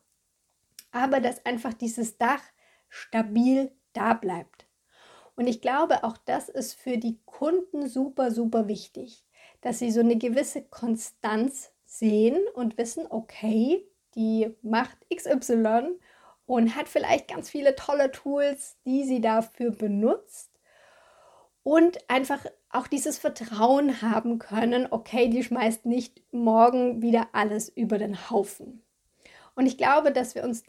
Aber 0.91 1.19
dass 1.19 1.45
einfach 1.45 1.73
dieses 1.73 2.17
Dach 2.17 2.41
stabil 2.87 3.75
da 3.91 4.13
bleibt. 4.13 4.64
Und 5.35 5.47
ich 5.47 5.61
glaube, 5.61 6.03
auch 6.03 6.17
das 6.17 6.49
ist 6.49 6.73
für 6.73 6.97
die 6.97 7.19
Kunden 7.25 7.87
super, 7.87 8.31
super 8.31 8.67
wichtig, 8.67 9.25
dass 9.61 9.79
sie 9.79 9.91
so 9.91 9.99
eine 9.99 10.17
gewisse 10.17 10.63
Konstanz 10.63 11.71
sehen 11.85 12.39
und 12.53 12.77
wissen, 12.77 13.05
okay, 13.09 13.85
die 14.15 14.55
macht 14.61 14.97
XY 15.13 15.97
und 16.45 16.75
hat 16.75 16.87
vielleicht 16.87 17.27
ganz 17.27 17.49
viele 17.49 17.75
tolle 17.75 18.11
Tools, 18.11 18.77
die 18.85 19.03
sie 19.03 19.21
dafür 19.21 19.71
benutzt 19.71 20.51
und 21.63 21.97
einfach 22.09 22.45
auch 22.69 22.87
dieses 22.87 23.17
Vertrauen 23.17 24.01
haben 24.01 24.37
können, 24.37 24.87
okay, 24.91 25.29
die 25.29 25.43
schmeißt 25.43 25.85
nicht 25.85 26.21
morgen 26.31 27.01
wieder 27.01 27.29
alles 27.31 27.69
über 27.69 27.97
den 27.97 28.29
Haufen. 28.29 28.83
Und 29.55 29.65
ich 29.65 29.77
glaube, 29.77 30.11
dass 30.11 30.35
wir 30.35 30.43
uns 30.43 30.63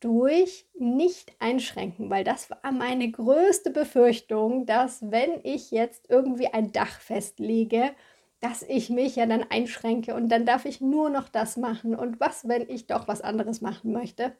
dadurch 0.00 0.66
nicht 0.78 1.32
einschränken, 1.38 2.10
weil 2.10 2.24
das 2.24 2.50
war 2.50 2.72
meine 2.72 3.10
größte 3.10 3.70
Befürchtung, 3.70 4.66
dass 4.66 5.10
wenn 5.10 5.40
ich 5.44 5.70
jetzt 5.70 6.08
irgendwie 6.08 6.48
ein 6.48 6.72
Dach 6.72 7.00
festlege, 7.00 7.94
dass 8.40 8.62
ich 8.62 8.88
mich 8.88 9.16
ja 9.16 9.26
dann 9.26 9.44
einschränke 9.50 10.14
und 10.14 10.30
dann 10.30 10.46
darf 10.46 10.64
ich 10.64 10.80
nur 10.80 11.10
noch 11.10 11.28
das 11.28 11.56
machen 11.56 11.94
und 11.94 12.20
was, 12.20 12.48
wenn 12.48 12.68
ich 12.68 12.86
doch 12.86 13.06
was 13.06 13.20
anderes 13.20 13.60
machen 13.60 13.92
möchte. 13.92 14.34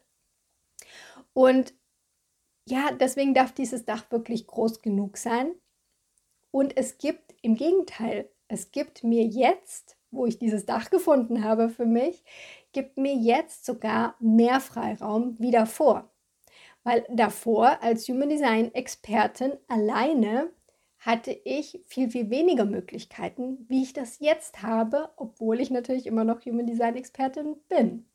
Und 1.35 1.75
ja, 2.67 2.93
deswegen 2.93 3.35
darf 3.35 3.53
dieses 3.53 3.85
Dach 3.85 4.11
wirklich 4.11 4.47
groß 4.47 4.81
genug 4.81 5.17
sein. 5.17 5.53
Und 6.51 6.77
es 6.77 6.99
gibt 6.99 7.35
im 7.43 7.55
Gegenteil, 7.55 8.31
es 8.49 8.73
gibt 8.73 9.05
mir 9.05 9.25
jetzt, 9.25 9.97
wo 10.11 10.27
ich 10.27 10.39
dieses 10.39 10.67
Dach 10.67 10.91
gefunden 10.91 11.45
habe 11.45 11.69
für 11.69 11.87
mich, 11.87 12.25
gibt 12.73 12.99
mir 12.99 13.15
jetzt 13.15 13.65
sogar 13.65 14.17
mehr 14.21 14.61
Freiraum 14.61 15.37
wie 15.39 15.51
davor. 15.51 16.11
Weil 16.83 17.05
davor 17.11 17.83
als 17.83 18.09
Human 18.09 18.29
Design 18.29 18.73
Expertin 18.75 19.53
alleine 19.69 20.51
hatte 20.99 21.33
ich 21.45 21.83
viel, 21.87 22.11
viel 22.11 22.31
weniger 22.31 22.65
Möglichkeiten, 22.65 23.65
wie 23.69 23.83
ich 23.83 23.93
das 23.93 24.19
jetzt 24.19 24.63
habe, 24.63 25.11
obwohl 25.17 25.61
ich 25.61 25.71
natürlich 25.71 26.07
immer 26.07 26.25
noch 26.25 26.45
Human 26.45 26.67
Design 26.67 26.97
Expertin 26.97 27.57
bin. 27.69 28.07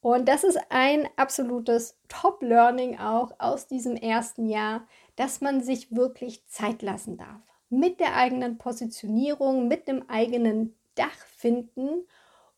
Und 0.00 0.28
das 0.28 0.44
ist 0.44 0.58
ein 0.68 1.08
absolutes 1.16 1.98
Top-Learning 2.08 2.98
auch 2.98 3.32
aus 3.40 3.66
diesem 3.66 3.96
ersten 3.96 4.46
Jahr, 4.46 4.86
dass 5.16 5.40
man 5.40 5.60
sich 5.60 5.94
wirklich 5.94 6.46
Zeit 6.46 6.82
lassen 6.82 7.16
darf. 7.16 7.40
Mit 7.70 7.98
der 7.98 8.14
eigenen 8.14 8.58
Positionierung, 8.58 9.66
mit 9.66 9.88
dem 9.88 10.08
eigenen 10.08 10.76
Dach 10.94 11.26
finden, 11.36 12.06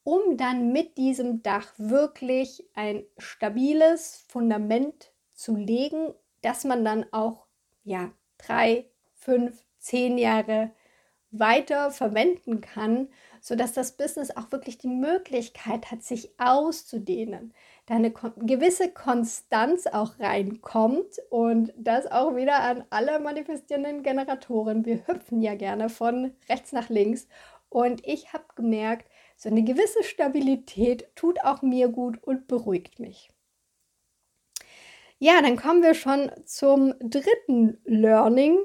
um 0.09 0.39
dann 0.39 0.73
mit 0.73 0.97
diesem 0.97 1.43
Dach 1.43 1.75
wirklich 1.77 2.67
ein 2.73 3.05
stabiles 3.19 4.25
Fundament 4.27 5.13
zu 5.35 5.55
legen, 5.55 6.15
das 6.41 6.65
man 6.65 6.83
dann 6.83 7.05
auch 7.13 7.45
ja, 7.85 8.11
drei, 8.39 8.87
fünf, 9.13 9.63
zehn 9.79 10.17
Jahre 10.17 10.71
weiter 11.31 11.91
verwenden 11.91 12.63
kann, 12.63 13.09
sodass 13.43 13.75
das 13.75 13.99
Business 13.99 14.35
auch 14.35 14.51
wirklich 14.51 14.79
die 14.79 14.89
Möglichkeit 14.89 15.91
hat, 15.91 16.03
sich 16.03 16.31
auszudehnen, 16.39 17.53
da 17.85 17.97
eine 17.97 18.11
gewisse 18.11 18.91
Konstanz 18.91 19.87
auch 19.87 20.19
reinkommt 20.19 21.19
und 21.29 21.75
das 21.77 22.11
auch 22.11 22.35
wieder 22.35 22.63
an 22.63 22.83
alle 22.89 23.21
manifestierenden 23.21 24.03
Generatoren. 24.03 24.87
Wir 24.87 25.07
hüpfen 25.07 25.43
ja 25.43 25.55
gerne 25.55 25.91
von 25.91 26.33
rechts 26.49 26.73
nach 26.73 26.89
links 26.89 27.29
und 27.69 28.07
ich 28.07 28.33
habe 28.33 28.45
gemerkt, 28.57 29.07
so 29.39 29.49
eine 29.49 29.63
gewisse 29.63 30.03
Stabilität 30.03 31.15
tut 31.15 31.41
auch 31.45 31.63
mir 31.63 31.89
gut 31.89 32.21
und 32.25 32.49
beruhigt 32.49 32.99
mich. 32.99 33.31
Ja, 35.21 35.41
dann 35.41 35.57
kommen 35.57 35.83
wir 35.83 35.95
schon 35.95 36.31
zum 36.45 36.93
dritten 36.99 37.81
Learning 37.85 38.59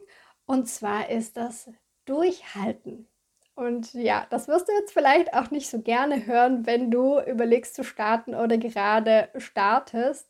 und 0.47 0.67
zwar 0.67 1.09
ist 1.09 1.37
das 1.37 1.69
Durchhalten. 2.05 3.07
Und 3.53 3.93
ja, 3.93 4.25
das 4.31 4.47
wirst 4.47 4.67
du 4.67 4.71
jetzt 4.73 4.93
vielleicht 4.93 5.35
auch 5.35 5.51
nicht 5.51 5.69
so 5.69 5.79
gerne 5.79 6.25
hören, 6.25 6.65
wenn 6.65 6.89
du 6.89 7.19
überlegst 7.21 7.75
zu 7.75 7.83
starten 7.83 8.33
oder 8.33 8.57
gerade 8.57 9.29
startest. 9.37 10.27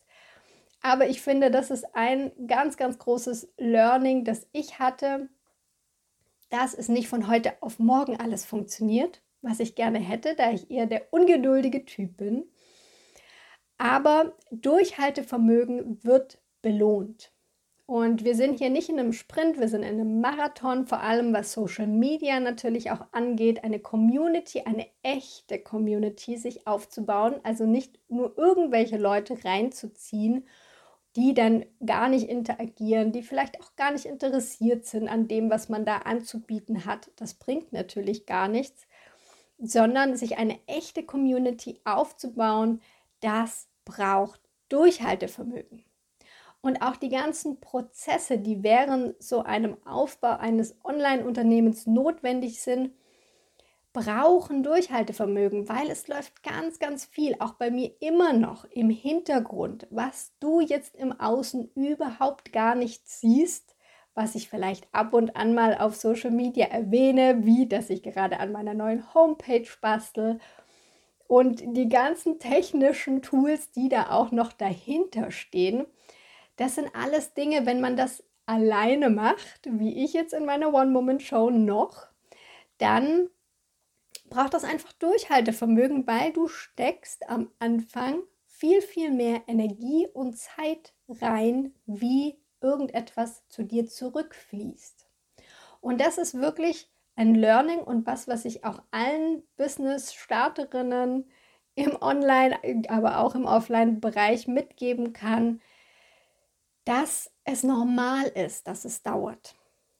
Aber 0.82 1.08
ich 1.08 1.22
finde, 1.22 1.52
das 1.52 1.72
ist 1.72 1.96
ein 1.96 2.34
ganz, 2.48 2.76
ganz 2.76 3.00
großes 3.00 3.54
Learning, 3.58 4.26
das 4.26 4.46
ich 4.52 4.80
hatte, 4.80 5.30
dass 6.50 6.74
es 6.74 6.90
nicht 6.90 7.08
von 7.08 7.30
heute 7.30 7.54
auf 7.62 7.80
morgen 7.80 8.20
alles 8.20 8.44
funktioniert. 8.46 9.22
Was 9.44 9.60
ich 9.60 9.76
gerne 9.76 10.00
hätte, 10.00 10.36
da 10.36 10.52
ich 10.52 10.72
eher 10.72 10.88
der 10.88 11.14
ungeduldige 11.14 11.86
Typ 11.86 12.18
bin. 12.18 12.46
Aber 13.78 14.34
Durchhaltevermögen 14.52 16.04
wird 16.04 16.40
belohnt. 16.62 17.32
Und 17.86 18.24
wir 18.24 18.34
sind 18.36 18.60
hier 18.60 18.70
nicht 18.70 18.88
in 18.88 18.98
einem 18.98 19.12
Sprint, 19.12 19.60
wir 19.60 19.68
sind 19.68 19.84
in 19.84 20.00
einem 20.00 20.22
Marathon, 20.22 20.88
vor 20.88 21.02
allem 21.02 21.34
was 21.34 21.52
Social 21.52 21.86
Media 21.86 22.40
natürlich 22.40 22.92
auch 22.92 23.06
angeht, 23.12 23.66
eine 23.66 23.80
Community, 23.80 24.62
eine 24.62 24.88
echte 25.04 25.60
Community 25.60 26.38
sich 26.38 26.66
aufzubauen, 26.66 27.36
also 27.44 27.66
nicht 27.66 28.00
nur 28.08 28.38
irgendwelche 28.38 28.98
Leute 28.98 29.44
reinzuziehen, 29.44 30.48
die 31.18 31.34
dann 31.34 31.66
gar 31.86 32.08
nicht 32.08 32.30
interagieren, 32.30 33.12
die 33.12 33.22
vielleicht 33.22 33.60
auch 33.62 33.76
gar 33.76 33.92
nicht 33.92 34.06
interessiert 34.06 34.86
sind 34.86 35.10
an 35.10 35.28
dem, 35.28 35.50
was 35.50 35.68
man 35.68 35.86
da 35.86 35.98
anzubieten 35.98 36.86
hat. 36.86 37.12
Das 37.18 37.34
bringt 37.34 37.74
natürlich 37.74 38.26
gar 38.26 38.48
nichts, 38.48 38.88
sondern 39.58 40.16
sich 40.16 40.38
eine 40.38 40.60
echte 40.68 41.04
Community 41.04 41.80
aufzubauen, 41.86 42.82
das 43.20 43.68
braucht 43.86 44.42
Durchhaltevermögen. 44.70 45.84
Und 46.62 46.82
auch 46.82 46.96
die 46.96 47.10
ganzen 47.10 47.60
Prozesse, 47.60 48.40
die 48.40 48.64
während 48.64 49.22
so 49.22 49.44
einem 49.44 49.76
Aufbau 49.86 50.38
eines 50.38 50.78
Online-Unternehmens 50.84 51.88
notwendig 51.88 52.62
sind, 52.62 52.92
brauchen 53.94 54.64
Durchhaltevermögen, 54.64 55.70
weil 55.70 55.90
es 55.92 56.08
läuft 56.08 56.42
ganz, 56.42 56.80
ganz 56.80 57.06
viel, 57.06 57.36
auch 57.40 57.54
bei 57.54 57.70
mir 57.70 57.92
immer 58.00 58.34
noch 58.34 58.66
im 58.66 58.90
Hintergrund, 58.90 59.88
was 59.92 60.32
du 60.40 60.62
jetzt 60.62 60.96
im 60.96 61.20
Außen 61.20 61.70
überhaupt 61.76 62.52
gar 62.52 62.76
nicht 62.76 63.08
siehst, 63.08 63.73
was 64.16 64.36
ich 64.36 64.50
vielleicht 64.50 64.88
ab 64.94 65.14
und 65.14 65.36
an 65.36 65.54
mal 65.54 65.78
auf 65.78 65.96
Social 65.96 66.32
Media 66.32 66.68
erwähne, 66.68 67.46
wie 67.46 67.68
dass 67.68 67.90
ich 67.90 68.04
gerade 68.04 68.40
an 68.40 68.52
meiner 68.52 68.74
neuen 68.74 69.14
Homepage 69.14 69.68
bastel. 69.82 70.40
Und 71.28 71.64
die 71.76 71.90
ganzen 71.90 72.40
technischen 72.40 73.22
Tools, 73.22 73.72
die 73.72 73.90
da 73.90 74.12
auch 74.12 74.32
noch 74.32 74.54
dahinter 74.54 75.32
stehen 75.32 75.86
das 76.58 76.76
sind 76.76 76.94
alles 76.94 77.34
Dinge, 77.34 77.66
wenn 77.66 77.82
man 77.82 77.96
das 77.96 78.24
alleine 78.46 79.10
macht, 79.10 79.62
wie 79.66 80.04
ich 80.04 80.14
jetzt 80.14 80.34
in 80.34 80.46
meiner 80.46 80.74
One-Moment-Show 80.74 81.50
noch, 81.50 82.08
dann 82.78 83.30
braucht 84.30 84.54
das 84.54 84.64
einfach 84.64 84.94
Durchhaltevermögen, 84.94 86.06
weil 86.08 86.34
du 86.34 86.48
steckst 86.48 87.30
am 87.30 87.52
Anfang 87.60 88.24
viel, 88.46 88.82
viel 88.82 89.12
mehr 89.12 89.44
Energie 89.48 90.08
und 90.14 90.38
Zeit 90.38 90.94
rein, 91.08 91.74
wie 91.86 92.38
irgendetwas 92.64 93.48
zu 93.50 93.64
dir 93.64 93.88
zurückfließt. 93.88 95.08
Und 95.82 96.02
das 96.02 96.18
ist 96.18 96.36
wirklich 96.36 96.90
ein 97.16 97.36
Learning 97.36 97.80
und 97.80 98.08
was, 98.08 98.28
was 98.28 98.46
ich 98.46 98.66
auch 98.66 98.82
allen 98.90 99.44
Business-Starterinnen 99.58 101.30
im 101.76 102.02
Online, 102.02 102.58
aber 102.88 103.20
auch 103.20 103.36
im 103.36 103.46
Offline-Bereich 103.46 104.48
mitgeben 104.48 105.14
kann 105.14 105.60
dass 106.86 107.32
es 107.44 107.64
normal 107.64 108.28
ist, 108.28 108.68
dass 108.68 108.86
es 108.86 109.04
dauert. 109.04 109.56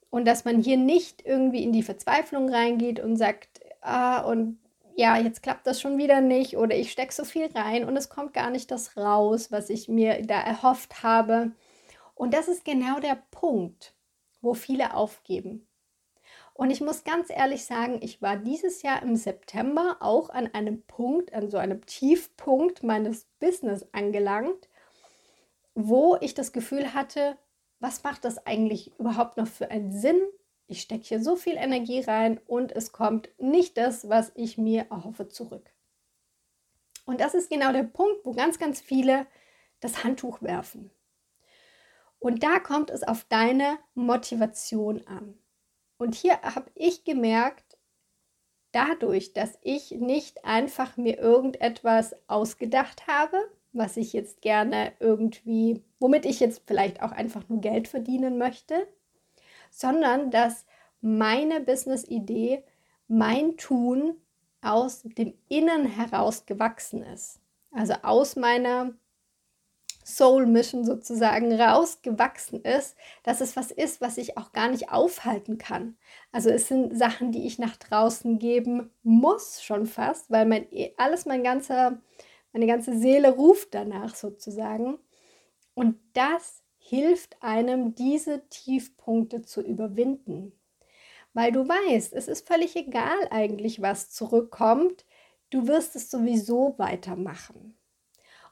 Und 0.10 0.26
dass 0.26 0.46
man 0.46 0.62
hier 0.62 0.78
nicht 0.78 1.26
irgendwie 1.26 1.64
in 1.64 1.74
die 1.74 1.84
Verzweiflung 1.84 2.50
reingeht 2.50 3.00
und 3.00 3.18
sagt, 3.18 3.62
ah, 3.82 4.22
und 4.22 4.60
ja, 4.96 5.18
jetzt 5.18 5.42
klappt 5.42 5.66
das 5.66 5.82
schon 5.82 5.98
wieder 5.98 6.22
nicht 6.22 6.56
oder 6.56 6.76
ich 6.76 6.92
stecke 6.92 7.14
so 7.14 7.24
viel 7.24 7.48
rein 7.56 7.84
und 7.86 7.98
es 7.98 8.10
kommt 8.10 8.34
gar 8.34 8.52
nicht 8.52 8.70
das 8.70 8.96
raus, 8.96 9.52
was 9.52 9.72
ich 9.72 9.88
mir 9.88 10.22
da 10.22 10.40
erhofft 10.40 11.02
habe. 11.02 11.52
Und 12.16 12.34
das 12.34 12.48
ist 12.48 12.66
genau 12.66 13.00
der 13.00 13.22
Punkt, 13.32 13.96
wo 14.42 14.54
viele 14.54 14.96
aufgeben. 14.96 15.68
Und 16.54 16.70
ich 16.70 16.82
muss 16.82 17.04
ganz 17.04 17.30
ehrlich 17.30 17.66
sagen, 17.66 18.00
ich 18.02 18.22
war 18.22 18.38
dieses 18.38 18.84
Jahr 18.84 19.02
im 19.02 19.16
September 19.16 19.98
auch 20.02 20.30
an 20.30 20.54
einem 20.54 20.84
Punkt, 20.84 21.34
an 21.34 21.50
so 21.50 21.58
einem 21.58 21.86
Tiefpunkt 21.86 22.84
meines 22.84 23.26
Business 23.40 23.88
angelangt, 23.92 24.70
wo 25.74 26.18
ich 26.22 26.36
das 26.36 26.52
Gefühl 26.52 26.94
hatte, 26.94 27.38
was 27.80 28.04
macht 28.04 28.24
das 28.24 28.46
eigentlich 28.46 28.98
überhaupt 29.00 29.38
noch 29.38 29.48
für 29.48 29.72
einen 29.72 29.92
Sinn? 29.92 30.22
Ich 30.68 30.82
stecke 30.82 31.04
hier 31.04 31.22
so 31.22 31.36
viel 31.36 31.56
Energie 31.56 32.02
rein 32.02 32.40
und 32.46 32.72
es 32.72 32.92
kommt 32.92 33.30
nicht 33.40 33.78
das, 33.78 34.08
was 34.08 34.32
ich 34.36 34.58
mir 34.58 34.88
erhoffe, 34.92 35.28
zurück. 35.28 35.70
Und 37.06 37.20
das 37.20 37.34
ist 37.34 37.50
genau 37.50 37.74
der 37.74 37.84
Punkt, 37.84 38.24
wo 38.24 38.32
ganz, 38.32 38.60
ganz 38.60 38.80
viele 38.80 39.26
das 39.82 40.04
Handtuch 40.04 40.42
werfen. 40.42 40.92
Und 42.24 42.42
da 42.42 42.60
kommt 42.60 42.90
es 42.90 43.04
auf 43.04 43.26
deine 43.26 43.80
Motivation 43.96 45.06
an. 45.08 45.38
Und 45.98 46.16
hier 46.16 46.42
habe 46.42 46.72
ich 46.74 47.04
gemerkt, 47.04 47.78
dadurch, 48.72 49.34
dass 49.34 49.58
ich 49.62 49.92
nicht 49.92 50.46
einfach 50.46 50.96
mir 50.96 51.20
irgendetwas 51.20 52.16
ausgedacht 52.28 53.08
habe, 53.08 53.38
was 53.74 53.98
ich 53.98 54.14
jetzt 54.14 54.42
gerne 54.42 54.94
irgendwie, 55.02 55.84
womit 56.00 56.26
ich 56.26 56.40
jetzt 56.40 56.62
vielleicht 56.66 57.02
auch 57.02 57.12
einfach 57.12 57.50
nur 57.50 57.60
Geld 57.60 57.90
verdienen 57.90 58.38
möchte, 58.38 58.88
sondern 59.70 60.32
dass 60.32 60.66
meine 61.02 61.60
Business-Idee, 61.60 62.64
mein 63.10 63.58
Tun 63.58 64.16
aus 64.62 65.02
dem 65.04 65.34
Innen 65.50 65.88
heraus 65.88 66.46
gewachsen 66.46 67.04
ist. 67.04 67.42
Also 67.72 67.96
aus 68.02 68.38
meiner 68.38 68.94
Soul 70.06 70.46
Mission 70.46 70.86
sozusagen 70.86 71.54
rausgewachsen 71.54 72.62
ist, 72.62 72.96
dass 73.24 73.42
es 73.42 73.56
was 73.56 73.72
ist, 73.72 74.02
was 74.02 74.18
ich 74.18 74.38
auch 74.38 74.52
gar 74.52 74.70
nicht 74.70 74.92
aufhalten 74.92 75.58
kann. 75.58 75.98
Also 76.32 76.50
es 76.50 76.68
sind 76.68 76.98
Sachen, 76.98 77.32
die 77.32 77.46
ich 77.46 77.60
nach 77.60 77.78
draußen 77.78 78.40
geben 78.40 78.92
muss, 79.04 79.64
schon 79.64 79.86
fast, 79.86 80.30
weil 80.32 80.46
mein 80.46 80.68
alles 80.98 81.26
mein 81.26 81.44
ganzer 81.44 82.02
meine 82.54 82.68
ganze 82.68 82.98
Seele 82.98 83.32
ruft 83.32 83.74
danach 83.74 84.16
sozusagen. 84.16 85.00
Und 85.74 85.98
das 86.14 86.64
hilft 86.78 87.42
einem, 87.42 87.96
diese 87.96 88.48
Tiefpunkte 88.50 89.42
zu 89.42 89.62
überwinden. 89.62 90.54
Weil 91.34 91.52
du 91.52 91.68
weißt, 91.68 92.14
es 92.14 92.28
ist 92.28 92.48
völlig 92.48 92.76
egal 92.76 93.18
eigentlich, 93.32 93.82
was 93.82 94.12
zurückkommt. 94.12 95.06
Du 95.50 95.68
wirst 95.68 95.96
es 95.96 96.12
sowieso 96.12 96.76
weitermachen. 96.78 97.76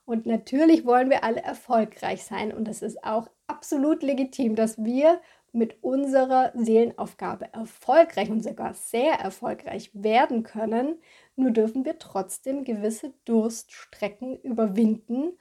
Und 0.05 0.25
natürlich 0.25 0.85
wollen 0.85 1.09
wir 1.09 1.23
alle 1.23 1.41
erfolgreich 1.41 2.23
sein. 2.23 2.53
Und 2.53 2.67
es 2.67 2.81
ist 2.81 3.03
auch 3.03 3.29
absolut 3.47 4.03
legitim, 4.03 4.55
dass 4.55 4.83
wir 4.83 5.21
mit 5.53 5.83
unserer 5.83 6.51
Seelenaufgabe 6.55 7.53
erfolgreich 7.53 8.29
und 8.29 8.41
sogar 8.41 8.73
sehr 8.73 9.13
erfolgreich 9.13 9.91
werden 9.93 10.43
können. 10.43 10.99
Nur 11.35 11.51
dürfen 11.51 11.83
wir 11.85 11.99
trotzdem 11.99 12.63
gewisse 12.63 13.13
Durststrecken 13.25 14.39
überwinden. 14.41 15.37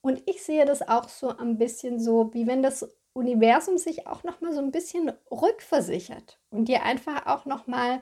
Und 0.00 0.22
ich 0.26 0.42
sehe 0.42 0.64
das 0.64 0.86
auch 0.86 1.08
so 1.08 1.36
ein 1.36 1.58
bisschen 1.58 1.98
so, 1.98 2.32
wie 2.32 2.46
wenn 2.46 2.62
das 2.62 2.88
Universum 3.12 3.78
sich 3.78 4.06
auch 4.06 4.22
noch 4.22 4.40
mal 4.40 4.52
so 4.52 4.60
ein 4.60 4.70
bisschen 4.70 5.12
rückversichert 5.30 6.38
und 6.50 6.68
dir 6.68 6.84
einfach 6.84 7.26
auch 7.26 7.46
noch 7.46 7.66
mal 7.66 8.00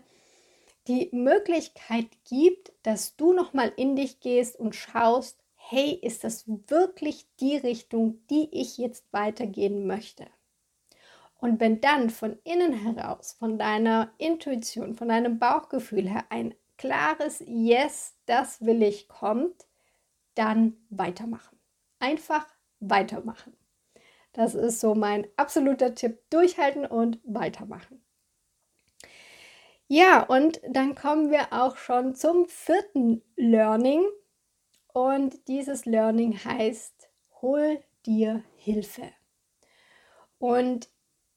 die 0.88 1.08
Möglichkeit 1.12 2.06
gibt, 2.28 2.72
dass 2.82 3.16
du 3.16 3.32
noch 3.32 3.54
mal 3.54 3.72
in 3.76 3.96
dich 3.96 4.20
gehst 4.20 4.58
und 4.58 4.74
schaust, 4.74 5.42
hey, 5.68 5.98
ist 6.00 6.22
das 6.22 6.44
wirklich 6.46 7.26
die 7.40 7.56
Richtung, 7.56 8.24
die 8.28 8.48
ich 8.52 8.78
jetzt 8.78 9.12
weitergehen 9.12 9.86
möchte? 9.86 10.26
Und 11.38 11.60
wenn 11.60 11.80
dann 11.80 12.08
von 12.10 12.38
innen 12.44 12.72
heraus, 12.72 13.36
von 13.38 13.58
deiner 13.58 14.12
Intuition, 14.18 14.94
von 14.94 15.08
deinem 15.08 15.38
Bauchgefühl 15.38 16.08
her 16.08 16.24
ein 16.30 16.54
klares 16.78 17.42
Yes, 17.46 18.14
das 18.26 18.64
will 18.64 18.82
ich 18.82 19.08
kommt, 19.08 19.66
dann 20.34 20.76
weitermachen. 20.88 21.58
Einfach 21.98 22.46
weitermachen. 22.80 23.56
Das 24.32 24.54
ist 24.54 24.80
so 24.80 24.94
mein 24.94 25.26
absoluter 25.36 25.94
Tipp. 25.94 26.20
Durchhalten 26.30 26.86
und 26.86 27.18
weitermachen. 27.24 28.02
Ja, 29.88 30.22
und 30.22 30.60
dann 30.68 30.94
kommen 30.94 31.30
wir 31.30 31.52
auch 31.52 31.76
schon 31.76 32.14
zum 32.14 32.46
vierten 32.46 33.22
Learning. 33.36 34.02
Und 34.96 35.46
dieses 35.48 35.84
Learning 35.84 36.42
heißt, 36.42 37.10
hol 37.42 37.80
dir 38.06 38.42
Hilfe. 38.56 39.02
Und 40.38 40.88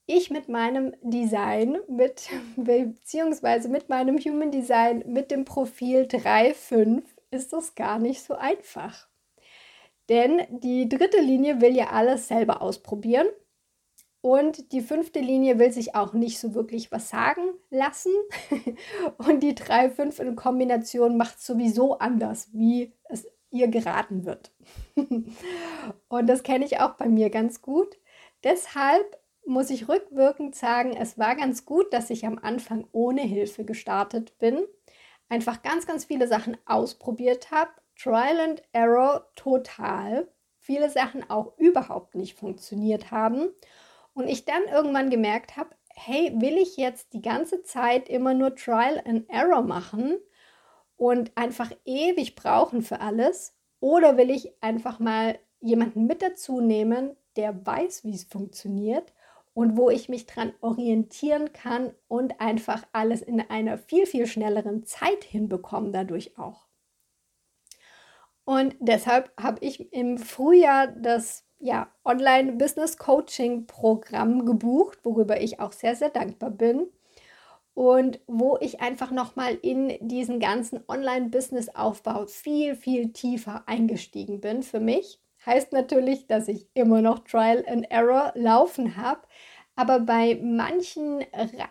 ich 0.06 0.30
mit 0.30 0.48
meinem 0.48 0.94
Design, 1.02 1.78
mit, 1.90 2.30
beziehungsweise 2.56 3.68
mit 3.68 3.90
meinem 3.90 4.18
Human 4.18 4.50
Design, 4.50 5.04
mit 5.08 5.30
dem 5.30 5.44
Profil 5.44 6.04
3.5 6.04 7.04
ist 7.32 7.52
das 7.52 7.76
gar 7.76 8.00
nicht 8.00 8.24
so 8.24 8.34
einfach. 8.34 9.10
Denn 10.08 10.42
die 10.62 10.88
dritte 10.88 11.20
Linie 11.20 11.60
will 11.60 11.76
ja 11.76 11.90
alles 11.90 12.30
selber 12.30 12.62
ausprobieren. 12.62 13.28
Und 14.22 14.72
die 14.72 14.82
fünfte 14.82 15.20
Linie 15.20 15.60
will 15.60 15.74
sich 15.74 15.96
auch 15.96 16.14
nicht 16.14 16.40
so 16.40 16.54
wirklich 16.54 16.94
was 16.94 17.10
sagen 17.10 17.42
lassen. 17.72 18.14
Und 19.18 19.44
die 19.44 19.54
3.5 19.54 20.22
in 20.22 20.38
Kombination 20.38 21.18
macht 21.18 21.42
sowieso 21.42 21.98
anders, 21.98 22.54
wie 22.54 22.94
es 23.10 23.28
ihr 23.52 23.68
geraten 23.68 24.26
wird. 24.26 24.52
Und 26.08 26.28
das 26.28 26.44
kenne 26.44 26.66
ich 26.66 26.80
auch 26.80 26.96
bei 26.96 27.08
mir 27.08 27.30
ganz 27.30 27.62
gut. 27.62 27.98
Deshalb 28.44 29.20
muss 29.46 29.70
ich 29.70 29.90
rückwirkend 29.90 30.56
sagen, 30.56 30.96
es 30.96 31.18
war 31.18 31.36
ganz 31.36 31.66
gut, 31.66 31.92
dass 31.94 32.10
ich 32.10 32.26
am 32.26 32.38
Anfang 32.38 32.88
ohne 32.92 33.22
Hilfe 33.22 33.66
gestartet 33.66 34.38
bin. 34.38 34.66
einfach 35.28 35.62
ganz, 35.62 35.86
ganz 35.86 36.06
viele 36.06 36.28
Sachen 36.28 36.58
ausprobiert 36.66 37.52
habe. 37.52 37.70
Trial 37.96 38.40
and 38.40 38.64
Error 38.72 39.30
total. 39.36 40.28
Viele 40.58 40.90
Sachen 40.90 41.30
auch 41.30 41.58
überhaupt 41.58 42.16
nicht 42.16 42.36
funktioniert 42.36 43.12
haben. 43.12 43.50
Und 44.14 44.28
ich 44.28 44.46
dann 44.46 44.64
irgendwann 44.64 45.10
gemerkt 45.10 45.56
habe, 45.56 45.70
hey, 45.94 46.34
will 46.40 46.58
ich 46.58 46.78
jetzt 46.78 47.14
die 47.14 47.22
ganze 47.22 47.62
Zeit 47.62 48.10
immer 48.10 48.34
nur 48.34 48.56
Trial 48.56 49.02
and 49.06 49.30
Error 49.30 49.62
machen 49.62 50.18
und 51.00 51.32
einfach 51.36 51.72
ewig 51.86 52.36
brauchen 52.36 52.84
für 52.84 53.00
alles? 53.00 53.56
Oder 53.80 54.18
will 54.18 54.30
ich 54.30 54.52
einfach 54.62 55.00
mal 55.00 55.40
jemanden 55.62 56.06
mit 56.06 56.22
dazu 56.22 56.60
nehmen, 56.60 57.16
der 57.38 57.66
weiß, 57.66 58.04
wie 58.04 58.14
es 58.14 58.26
funktioniert 58.26 59.14
und 59.54 59.78
wo 59.78 59.90
ich 59.90 60.10
mich 60.10 60.26
dran 60.26 60.52
orientieren 60.60 61.54
kann 61.54 61.94
und 62.10 62.42
einfach 62.42 62.86
alles 62.92 63.22
in 63.22 63.40
einer 63.40 63.78
viel, 63.78 64.06
viel 64.06 64.28
schnelleren 64.28 64.84
Zeit 64.84 65.24
hinbekomme 65.24 65.92
dadurch 65.92 66.38
auch. 66.38 66.68
Und 68.44 68.76
deshalb 68.80 69.32
habe 69.42 69.60
ich 69.62 69.94
im 69.94 70.18
Frühjahr 70.18 70.88
das 70.88 71.46
ja, 71.60 71.88
Online-Business-Coaching-Programm 72.04 74.46
gebucht, 74.46 75.00
worüber 75.04 75.40
ich 75.40 75.62
auch 75.62 75.72
sehr, 75.72 75.96
sehr 75.96 76.10
dankbar 76.10 76.52
bin. 76.52 76.90
Und 77.74 78.20
wo 78.28 78.58
ich 78.60 78.82
einfach 78.82 79.12
nochmal 79.12 79.56
in 79.62 79.98
diesen 80.02 80.40
ganzen 80.40 80.82
Online-Business-Aufbau 80.88 82.26
viel, 82.28 82.76
viel 82.76 83.14
tiefer 83.14 83.64
eingestiegen 83.68 84.42
bin 84.42 84.64
für 84.64 84.80
mich. 84.80 85.20
Heißt 85.46 85.72
natürlich, 85.72 86.28
dass 86.28 86.48
ich 86.48 86.68
immer 86.74 87.02
noch 87.02 87.20
Trial 87.20 87.64
and 87.68 87.90
Error 87.90 88.34
laufen 88.36 88.98
habe. 88.98 89.22
Aber 89.76 90.02
bei 90.02 90.38
manchen 90.44 91.24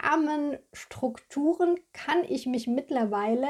Rahmenstrukturen 0.03 1.79
kann 1.93 2.25
ich 2.27 2.47
mich 2.47 2.67
mittlerweile 2.67 3.49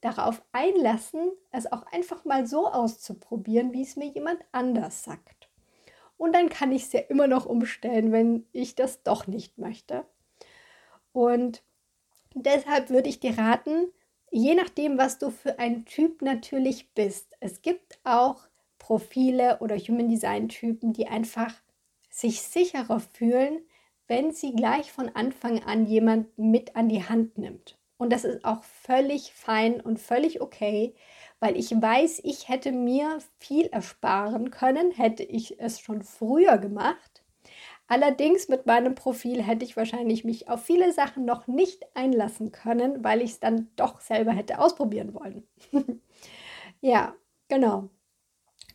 darauf 0.00 0.42
einlassen, 0.52 1.32
es 1.50 1.70
auch 1.70 1.84
einfach 1.92 2.24
mal 2.24 2.46
so 2.46 2.68
auszuprobieren, 2.68 3.72
wie 3.72 3.82
es 3.82 3.96
mir 3.96 4.06
jemand 4.06 4.40
anders 4.52 5.04
sagt. 5.04 5.50
Und 6.16 6.34
dann 6.34 6.48
kann 6.48 6.72
ich 6.72 6.84
es 6.84 6.92
ja 6.92 7.00
immer 7.00 7.26
noch 7.26 7.46
umstellen, 7.46 8.10
wenn 8.12 8.46
ich 8.52 8.74
das 8.74 9.02
doch 9.02 9.26
nicht 9.26 9.58
möchte. 9.58 10.04
Und 11.12 11.62
deshalb 12.42 12.90
würde 12.90 13.08
ich 13.08 13.20
dir 13.20 13.38
raten, 13.38 13.92
je 14.30 14.54
nachdem, 14.54 14.98
was 14.98 15.18
du 15.18 15.30
für 15.30 15.58
ein 15.58 15.84
Typ 15.84 16.22
natürlich 16.22 16.92
bist. 16.94 17.34
Es 17.40 17.62
gibt 17.62 17.98
auch 18.04 18.48
Profile 18.78 19.58
oder 19.60 19.76
Human 19.76 20.08
Design 20.08 20.48
Typen, 20.48 20.92
die 20.92 21.08
einfach 21.08 21.54
sich 22.10 22.42
sicherer 22.42 23.00
fühlen, 23.00 23.60
wenn 24.06 24.32
sie 24.32 24.54
gleich 24.54 24.90
von 24.90 25.10
Anfang 25.14 25.62
an 25.62 25.86
jemand 25.86 26.38
mit 26.38 26.74
an 26.76 26.88
die 26.88 27.04
Hand 27.04 27.38
nimmt. 27.38 27.78
Und 27.98 28.12
das 28.12 28.24
ist 28.24 28.44
auch 28.44 28.62
völlig 28.62 29.32
fein 29.32 29.80
und 29.80 29.98
völlig 29.98 30.40
okay, 30.40 30.94
weil 31.40 31.56
ich 31.56 31.70
weiß, 31.70 32.20
ich 32.24 32.48
hätte 32.48 32.72
mir 32.72 33.18
viel 33.38 33.66
ersparen 33.66 34.50
können, 34.50 34.92
hätte 34.92 35.24
ich 35.24 35.60
es 35.60 35.80
schon 35.80 36.02
früher 36.02 36.58
gemacht. 36.58 37.22
Allerdings 37.88 38.48
mit 38.48 38.66
meinem 38.66 38.94
Profil 38.94 39.42
hätte 39.42 39.64
ich 39.64 39.76
wahrscheinlich 39.76 40.22
mich 40.24 40.48
auf 40.48 40.62
viele 40.64 40.92
Sachen 40.92 41.24
noch 41.24 41.46
nicht 41.46 41.84
einlassen 41.94 42.52
können, 42.52 43.02
weil 43.02 43.22
ich 43.22 43.32
es 43.32 43.40
dann 43.40 43.68
doch 43.76 44.00
selber 44.00 44.32
hätte 44.32 44.58
ausprobieren 44.60 45.14
wollen. 45.14 45.48
ja, 46.80 47.14
genau. 47.48 47.90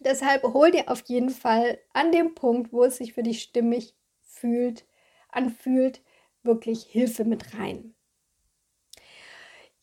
Deshalb 0.01 0.43
hol 0.43 0.71
dir 0.71 0.89
auf 0.91 1.03
jeden 1.07 1.29
Fall 1.29 1.79
an 1.93 2.11
dem 2.11 2.35
Punkt, 2.35 2.73
wo 2.73 2.83
es 2.83 2.97
sich 2.97 3.13
für 3.13 3.23
dich 3.23 3.41
stimmig 3.41 3.95
fühlt, 4.21 4.85
anfühlt, 5.29 6.01
wirklich 6.43 6.83
Hilfe 6.83 7.25
mit 7.25 7.55
rein. 7.57 7.95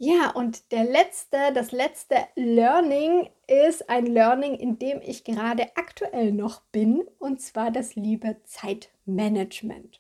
Ja, 0.03 0.31
und 0.31 0.73
der 0.73 0.85
letzte, 0.85 1.53
das 1.53 1.73
letzte 1.73 2.17
Learning 2.35 3.29
ist 3.47 3.91
ein 3.91 4.07
Learning, 4.07 4.55
in 4.55 4.79
dem 4.79 5.03
ich 5.03 5.25
gerade 5.25 5.77
aktuell 5.77 6.33
noch 6.33 6.63
bin, 6.73 7.07
und 7.19 7.43
zwar 7.43 7.71
das 7.71 7.97
liebe 7.97 8.43
Zeitmanagement. 8.45 9.99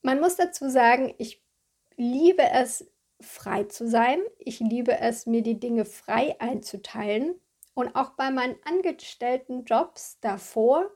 Man 0.00 0.18
muss 0.18 0.36
dazu 0.36 0.70
sagen, 0.70 1.14
ich 1.18 1.42
liebe 1.96 2.42
es, 2.42 2.90
frei 3.20 3.64
zu 3.64 3.86
sein. 3.86 4.18
Ich 4.38 4.60
liebe 4.60 4.98
es, 4.98 5.26
mir 5.26 5.42
die 5.42 5.60
Dinge 5.60 5.84
frei 5.84 6.40
einzuteilen. 6.40 7.34
Und 7.74 7.94
auch 7.94 8.12
bei 8.12 8.30
meinen 8.30 8.56
angestellten 8.64 9.66
Jobs 9.66 10.16
davor 10.22 10.90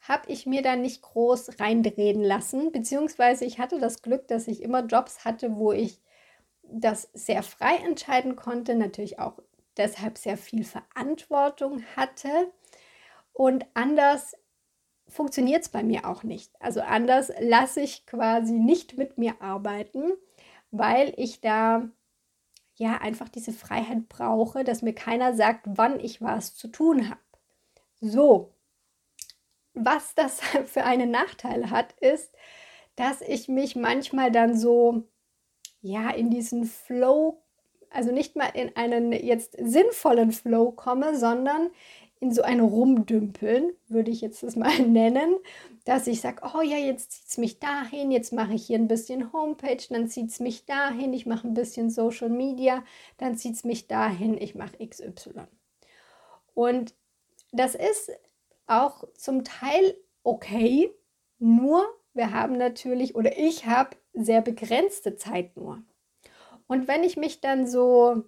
habe 0.00 0.28
ich 0.32 0.44
mir 0.44 0.62
da 0.62 0.74
nicht 0.74 1.02
groß 1.02 1.60
reindrehen 1.60 2.24
lassen, 2.24 2.72
beziehungsweise 2.72 3.44
ich 3.44 3.60
hatte 3.60 3.78
das 3.78 4.02
Glück, 4.02 4.26
dass 4.26 4.48
ich 4.48 4.60
immer 4.60 4.84
Jobs 4.84 5.24
hatte, 5.24 5.54
wo 5.54 5.70
ich 5.70 6.00
das 6.72 7.10
sehr 7.12 7.42
frei 7.42 7.76
entscheiden 7.76 8.36
konnte, 8.36 8.74
natürlich 8.74 9.18
auch 9.18 9.38
deshalb 9.76 10.18
sehr 10.18 10.36
viel 10.36 10.64
Verantwortung 10.64 11.82
hatte 11.96 12.52
und 13.32 13.66
anders 13.74 14.34
funktioniert 15.08 15.62
es 15.62 15.68
bei 15.68 15.82
mir 15.82 16.06
auch 16.06 16.22
nicht. 16.22 16.52
Also 16.60 16.80
anders 16.80 17.32
lasse 17.40 17.80
ich 17.80 18.06
quasi 18.06 18.52
nicht 18.52 18.96
mit 18.96 19.18
mir 19.18 19.40
arbeiten, 19.40 20.12
weil 20.70 21.12
ich 21.16 21.40
da 21.40 21.88
ja 22.74 22.98
einfach 22.98 23.28
diese 23.28 23.52
Freiheit 23.52 24.08
brauche, 24.08 24.64
dass 24.64 24.82
mir 24.82 24.94
keiner 24.94 25.34
sagt, 25.34 25.66
wann 25.66 26.00
ich 26.00 26.22
was 26.22 26.54
zu 26.54 26.68
tun 26.68 27.10
habe. 27.10 27.20
So, 28.00 28.54
was 29.74 30.14
das 30.14 30.40
für 30.66 30.84
einen 30.84 31.10
Nachteil 31.10 31.70
hat, 31.70 31.92
ist, 32.00 32.34
dass 32.96 33.20
ich 33.20 33.48
mich 33.48 33.76
manchmal 33.76 34.30
dann 34.30 34.56
so 34.56 35.08
ja 35.82 36.10
in 36.10 36.30
diesen 36.30 36.64
Flow, 36.64 37.42
also 37.90 38.12
nicht 38.12 38.36
mal 38.36 38.48
in 38.54 38.74
einen 38.76 39.12
jetzt 39.12 39.56
sinnvollen 39.58 40.32
Flow 40.32 40.72
komme, 40.72 41.18
sondern 41.18 41.70
in 42.20 42.32
so 42.32 42.42
ein 42.42 42.60
Rumdümpeln, 42.60 43.72
würde 43.88 44.12
ich 44.12 44.20
jetzt 44.20 44.44
das 44.44 44.54
mal 44.54 44.78
nennen, 44.86 45.36
dass 45.84 46.06
ich 46.06 46.20
sage, 46.20 46.42
oh 46.54 46.62
ja, 46.62 46.76
jetzt 46.76 47.10
zieht 47.10 47.28
es 47.28 47.36
mich 47.36 47.58
dahin, 47.58 48.12
jetzt 48.12 48.32
mache 48.32 48.54
ich 48.54 48.64
hier 48.64 48.78
ein 48.78 48.86
bisschen 48.86 49.32
Homepage, 49.32 49.82
dann 49.90 50.08
zieht 50.08 50.30
es 50.30 50.38
mich 50.38 50.64
dahin, 50.64 51.12
ich 51.12 51.26
mache 51.26 51.48
ein 51.48 51.54
bisschen 51.54 51.90
Social 51.90 52.28
Media, 52.28 52.84
dann 53.18 53.36
zieht 53.36 53.56
es 53.56 53.64
mich 53.64 53.88
dahin, 53.88 54.40
ich 54.40 54.54
mache 54.54 54.86
XY. 54.86 55.48
Und 56.54 56.94
das 57.50 57.74
ist 57.74 58.12
auch 58.68 59.02
zum 59.14 59.42
Teil 59.42 59.96
okay, 60.22 60.94
nur 61.40 61.84
wir 62.14 62.32
haben 62.32 62.56
natürlich 62.56 63.14
oder 63.14 63.38
ich 63.38 63.66
habe 63.66 63.96
sehr 64.12 64.42
begrenzte 64.42 65.16
Zeit 65.16 65.56
nur. 65.56 65.82
Und 66.66 66.88
wenn 66.88 67.04
ich 67.04 67.16
mich 67.16 67.40
dann 67.40 67.66
so 67.66 68.24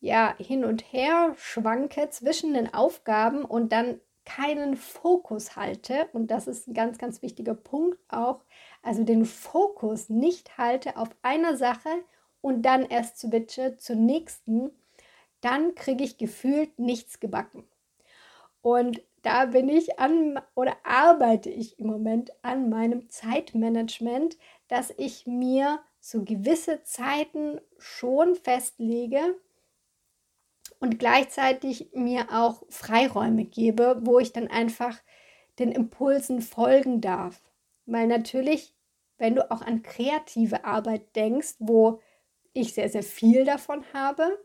ja, 0.00 0.34
hin 0.38 0.64
und 0.64 0.92
her 0.92 1.34
schwanke 1.36 2.08
zwischen 2.10 2.54
den 2.54 2.72
Aufgaben 2.72 3.44
und 3.44 3.72
dann 3.72 4.00
keinen 4.24 4.76
Fokus 4.76 5.56
halte, 5.56 6.08
und 6.12 6.30
das 6.30 6.46
ist 6.46 6.68
ein 6.68 6.74
ganz, 6.74 6.98
ganz 6.98 7.22
wichtiger 7.22 7.54
Punkt 7.54 7.98
auch, 8.08 8.44
also 8.82 9.02
den 9.02 9.24
Fokus 9.24 10.08
nicht 10.08 10.58
halte 10.58 10.96
auf 10.96 11.08
einer 11.22 11.56
Sache 11.56 11.88
und 12.40 12.62
dann 12.62 12.84
erst 12.84 13.18
switche 13.18 13.76
zur 13.76 13.96
nächsten, 13.96 14.70
dann 15.40 15.74
kriege 15.74 16.04
ich 16.04 16.18
gefühlt 16.18 16.78
nichts 16.78 17.20
gebacken. 17.20 17.64
Und 18.60 19.02
da 19.22 19.46
bin 19.46 19.68
ich 19.68 19.98
an 19.98 20.40
oder 20.54 20.76
arbeite 20.84 21.50
ich 21.50 21.78
im 21.78 21.86
Moment 21.86 22.32
an 22.42 22.68
meinem 22.68 23.08
Zeitmanagement, 23.10 24.38
dass 24.68 24.92
ich 24.96 25.26
mir 25.26 25.80
so 26.00 26.24
gewisse 26.24 26.82
Zeiten 26.84 27.60
schon 27.78 28.36
festlege, 28.36 29.36
und 30.80 30.98
gleichzeitig 30.98 31.90
mir 31.92 32.26
auch 32.32 32.62
Freiräume 32.68 33.44
gebe, 33.44 34.00
wo 34.02 34.18
ich 34.18 34.32
dann 34.32 34.48
einfach 34.48 34.98
den 35.58 35.72
Impulsen 35.72 36.40
folgen 36.40 37.00
darf. 37.00 37.40
Weil 37.86 38.06
natürlich, 38.06 38.74
wenn 39.16 39.34
du 39.34 39.50
auch 39.50 39.62
an 39.62 39.82
kreative 39.82 40.64
Arbeit 40.64 41.16
denkst, 41.16 41.56
wo 41.58 42.00
ich 42.52 42.74
sehr, 42.74 42.88
sehr 42.88 43.02
viel 43.02 43.44
davon 43.44 43.84
habe, 43.92 44.38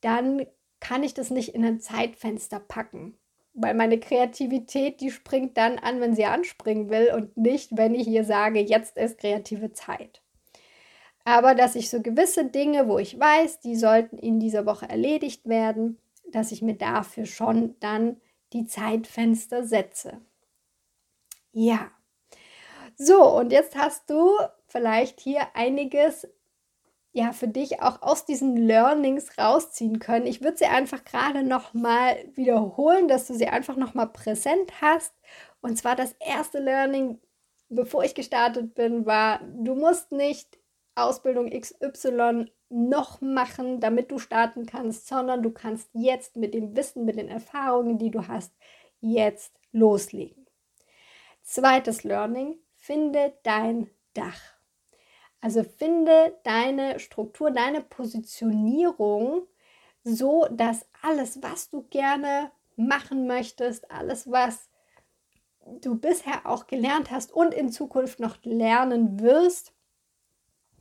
dann 0.00 0.46
kann 0.78 1.02
ich 1.02 1.14
das 1.14 1.30
nicht 1.30 1.54
in 1.54 1.64
ein 1.64 1.80
Zeitfenster 1.80 2.60
packen. 2.60 3.16
Weil 3.52 3.74
meine 3.74 3.98
Kreativität, 3.98 5.00
die 5.00 5.10
springt 5.10 5.56
dann 5.56 5.78
an, 5.78 6.00
wenn 6.00 6.14
sie 6.14 6.24
anspringen 6.24 6.88
will 6.88 7.12
und 7.14 7.36
nicht, 7.36 7.76
wenn 7.76 7.94
ich 7.94 8.06
ihr 8.06 8.24
sage, 8.24 8.60
jetzt 8.60 8.96
ist 8.96 9.18
kreative 9.18 9.72
Zeit 9.72 10.22
aber 11.24 11.54
dass 11.54 11.74
ich 11.74 11.90
so 11.90 12.00
gewisse 12.00 12.46
Dinge, 12.46 12.88
wo 12.88 12.98
ich 12.98 13.18
weiß, 13.18 13.60
die 13.60 13.76
sollten 13.76 14.18
in 14.18 14.40
dieser 14.40 14.66
Woche 14.66 14.88
erledigt 14.88 15.48
werden, 15.48 15.98
dass 16.32 16.52
ich 16.52 16.62
mir 16.62 16.74
dafür 16.74 17.26
schon 17.26 17.76
dann 17.80 18.20
die 18.52 18.66
Zeitfenster 18.66 19.64
setze. 19.64 20.20
Ja. 21.52 21.90
So, 22.96 23.24
und 23.36 23.52
jetzt 23.52 23.76
hast 23.76 24.10
du 24.10 24.30
vielleicht 24.66 25.20
hier 25.20 25.42
einiges 25.54 26.28
ja 27.12 27.32
für 27.32 27.48
dich 27.48 27.82
auch 27.82 28.02
aus 28.02 28.24
diesen 28.24 28.56
Learnings 28.56 29.36
rausziehen 29.38 29.98
können. 29.98 30.26
Ich 30.26 30.42
würde 30.42 30.58
sie 30.58 30.66
einfach 30.66 31.04
gerade 31.04 31.42
noch 31.42 31.74
mal 31.74 32.16
wiederholen, 32.34 33.08
dass 33.08 33.26
du 33.26 33.34
sie 33.34 33.48
einfach 33.48 33.76
noch 33.76 33.94
mal 33.94 34.06
präsent 34.06 34.80
hast. 34.80 35.12
Und 35.60 35.76
zwar 35.76 35.96
das 35.96 36.14
erste 36.20 36.60
Learning, 36.60 37.18
bevor 37.68 38.04
ich 38.04 38.14
gestartet 38.14 38.74
bin, 38.74 39.06
war, 39.06 39.40
du 39.40 39.74
musst 39.74 40.12
nicht 40.12 40.58
Ausbildung 40.94 41.50
XY 41.50 42.46
noch 42.68 43.20
machen, 43.20 43.80
damit 43.80 44.12
du 44.12 44.18
starten 44.18 44.66
kannst, 44.66 45.08
sondern 45.08 45.42
du 45.42 45.50
kannst 45.50 45.90
jetzt 45.92 46.36
mit 46.36 46.54
dem 46.54 46.76
Wissen, 46.76 47.04
mit 47.04 47.16
den 47.16 47.28
Erfahrungen, 47.28 47.98
die 47.98 48.10
du 48.10 48.28
hast, 48.28 48.52
jetzt 49.00 49.52
loslegen. 49.72 50.46
Zweites 51.42 52.04
Learning, 52.04 52.58
finde 52.76 53.34
dein 53.42 53.90
Dach. 54.14 54.59
Also 55.40 55.64
finde 55.64 56.36
deine 56.44 56.98
Struktur, 57.00 57.50
deine 57.50 57.80
Positionierung 57.80 59.46
so, 60.04 60.46
dass 60.50 60.86
alles, 61.02 61.42
was 61.42 61.70
du 61.70 61.82
gerne 61.90 62.50
machen 62.76 63.26
möchtest, 63.26 63.90
alles, 63.90 64.30
was 64.30 64.68
du 65.80 65.98
bisher 65.98 66.46
auch 66.46 66.66
gelernt 66.66 67.10
hast 67.10 67.32
und 67.32 67.54
in 67.54 67.70
Zukunft 67.70 68.20
noch 68.20 68.38
lernen 68.42 69.20
wirst, 69.20 69.72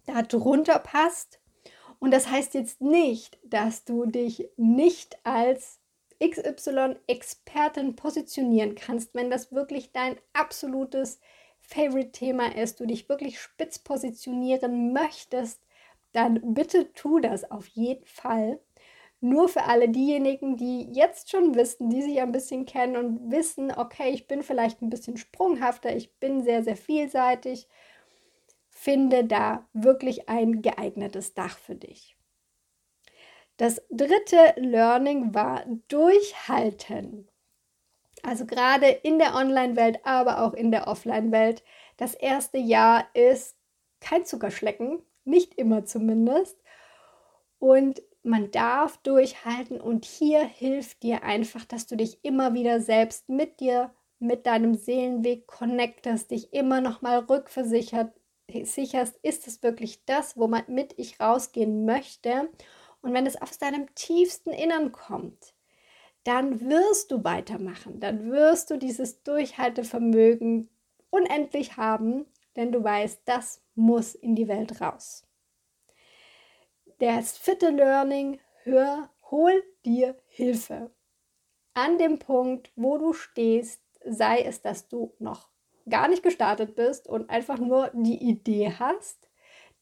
darunter 0.05 0.79
passt. 0.79 1.39
Und 1.99 2.11
das 2.11 2.29
heißt 2.29 2.53
jetzt 2.53 2.81
nicht, 2.81 3.37
dass 3.43 3.83
du 3.83 4.05
dich 4.05 4.49
nicht 4.55 5.17
als 5.25 5.79
XY-Expertin 6.23 7.95
positionieren 7.95 8.75
kannst, 8.75 9.13
wenn 9.15 9.29
das 9.29 9.51
wirklich 9.51 9.91
dein 9.91 10.17
absolutes 10.33 11.19
Favorite-Thema 11.69 12.55
ist, 12.55 12.79
du 12.79 12.87
dich 12.87 13.07
wirklich 13.09 13.39
spitz 13.39 13.79
positionieren 13.79 14.91
möchtest, 14.91 15.61
dann 16.13 16.39
bitte 16.55 16.91
tu 16.93 17.19
das 17.19 17.49
auf 17.51 17.67
jeden 17.67 18.05
Fall. 18.05 18.59
Nur 19.21 19.49
für 19.49 19.63
alle 19.63 19.89
diejenigen, 19.89 20.57
die 20.57 20.89
jetzt 20.93 21.29
schon 21.29 21.53
wissen, 21.55 21.89
die 21.89 22.01
sich 22.01 22.19
ein 22.21 22.31
bisschen 22.31 22.65
kennen 22.65 22.97
und 22.97 23.31
wissen, 23.31 23.71
okay, 23.71 24.09
ich 24.09 24.27
bin 24.27 24.41
vielleicht 24.43 24.81
ein 24.81 24.89
bisschen 24.89 25.17
sprunghafter, 25.17 25.95
ich 25.95 26.15
bin 26.19 26.43
sehr, 26.43 26.63
sehr 26.63 26.77
vielseitig, 26.77 27.67
finde 28.69 29.25
da 29.25 29.67
wirklich 29.73 30.27
ein 30.27 30.61
geeignetes 30.61 31.33
Dach 31.35 31.57
für 31.57 31.75
dich. 31.75 32.17
Das 33.57 33.81
dritte 33.91 34.53
Learning 34.55 35.35
war 35.35 35.65
durchhalten. 35.89 37.28
Also 38.23 38.45
gerade 38.45 38.87
in 38.87 39.19
der 39.19 39.35
Online-Welt, 39.35 39.99
aber 40.03 40.43
auch 40.43 40.53
in 40.53 40.71
der 40.71 40.87
Offline-Welt. 40.87 41.63
Das 41.97 42.15
erste 42.15 42.57
Jahr 42.57 43.05
ist 43.13 43.57
kein 43.99 44.25
Zuckerschlecken, 44.25 45.01
nicht 45.25 45.55
immer 45.55 45.85
zumindest. 45.85 46.57
Und 47.59 48.01
man 48.23 48.51
darf 48.51 48.97
durchhalten 48.97 49.79
und 49.79 50.05
hier 50.05 50.43
hilft 50.43 51.03
dir 51.03 51.23
einfach, 51.23 51.65
dass 51.65 51.87
du 51.87 51.95
dich 51.95 52.23
immer 52.23 52.53
wieder 52.53 52.81
selbst 52.81 53.29
mit 53.29 53.59
dir, 53.59 53.93
mit 54.19 54.45
deinem 54.45 54.75
Seelenweg 54.75 55.47
connectest, 55.47 56.31
dich 56.31 56.53
immer 56.53 56.81
noch 56.81 57.01
mal 57.01 57.19
rückversichert 57.19 58.13
sicherst, 58.63 59.17
ist 59.21 59.47
es 59.47 59.63
wirklich 59.63 60.05
das, 60.05 60.37
womit 60.37 60.93
ich 60.97 61.19
rausgehen 61.19 61.85
möchte. 61.85 62.49
Und 63.01 63.13
wenn 63.13 63.25
es 63.25 63.41
aus 63.41 63.57
deinem 63.57 63.93
tiefsten 63.95 64.51
Innern 64.51 64.91
kommt, 64.91 65.53
dann 66.23 66.61
wirst 66.61 67.11
du 67.11 67.23
weitermachen, 67.23 67.99
dann 67.99 68.31
wirst 68.31 68.69
du 68.69 68.77
dieses 68.77 69.23
Durchhaltevermögen 69.23 70.69
unendlich 71.09 71.77
haben, 71.77 72.25
denn 72.55 72.71
du 72.71 72.83
weißt, 72.83 73.21
das 73.25 73.61
muss 73.75 74.15
in 74.15 74.35
die 74.35 74.47
Welt 74.47 74.81
raus. 74.81 75.25
Das 76.99 77.37
vierte 77.37 77.69
Learning, 77.69 78.39
hör, 78.63 79.09
hol 79.31 79.63
dir 79.85 80.17
Hilfe. 80.27 80.91
An 81.73 81.97
dem 81.97 82.19
Punkt, 82.19 82.71
wo 82.75 82.97
du 82.97 83.13
stehst, 83.13 83.81
sei 84.05 84.41
es, 84.41 84.61
dass 84.61 84.89
du 84.89 85.13
noch 85.19 85.49
gar 85.87 86.07
nicht 86.07 86.23
gestartet 86.23 86.75
bist 86.75 87.07
und 87.07 87.29
einfach 87.29 87.57
nur 87.57 87.91
die 87.93 88.21
Idee 88.21 88.73
hast, 88.77 89.29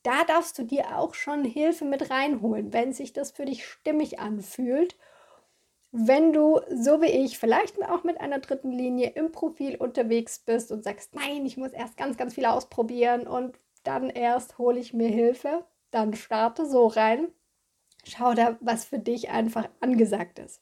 da 0.04 0.24
darfst 0.24 0.58
du 0.58 0.64
dir 0.64 0.98
auch 0.98 1.14
schon 1.14 1.44
Hilfe 1.44 1.86
mit 1.86 2.10
reinholen, 2.10 2.72
wenn 2.72 2.94
sich 2.94 3.14
das 3.14 3.32
für 3.32 3.46
dich 3.46 3.66
stimmig 3.66 4.20
anfühlt. 4.20 4.96
Wenn 5.92 6.34
du, 6.34 6.60
so 6.70 7.02
wie 7.02 7.08
ich, 7.08 7.40
vielleicht 7.40 7.82
auch 7.90 8.04
mit 8.04 8.20
einer 8.20 8.40
dritten 8.40 8.72
Linie 8.72 9.12
im 9.12 9.32
Profil 9.32 9.78
unterwegs 9.78 10.40
bist 10.40 10.72
und 10.72 10.84
sagst, 10.84 11.16
nein, 11.16 11.46
ich 11.46 11.58
muss 11.58 11.72
erst 11.72 11.98
ganz, 11.98 12.18
ganz 12.18 12.34
viel 12.34 12.46
ausprobieren 12.46 13.26
und 13.26 13.58
dann 13.84 14.10
erst 14.10 14.58
hole 14.58 14.80
ich 14.80 14.94
mir 14.94 15.08
Hilfe, 15.08 15.66
dann 15.92 16.14
starte 16.14 16.66
so 16.66 16.88
rein. 16.88 17.30
Schau 18.04 18.34
da, 18.34 18.58
was 18.60 18.86
für 18.86 19.00
dich 19.00 19.30
einfach 19.30 19.70
angesagt 19.80 20.40
ist. 20.40 20.62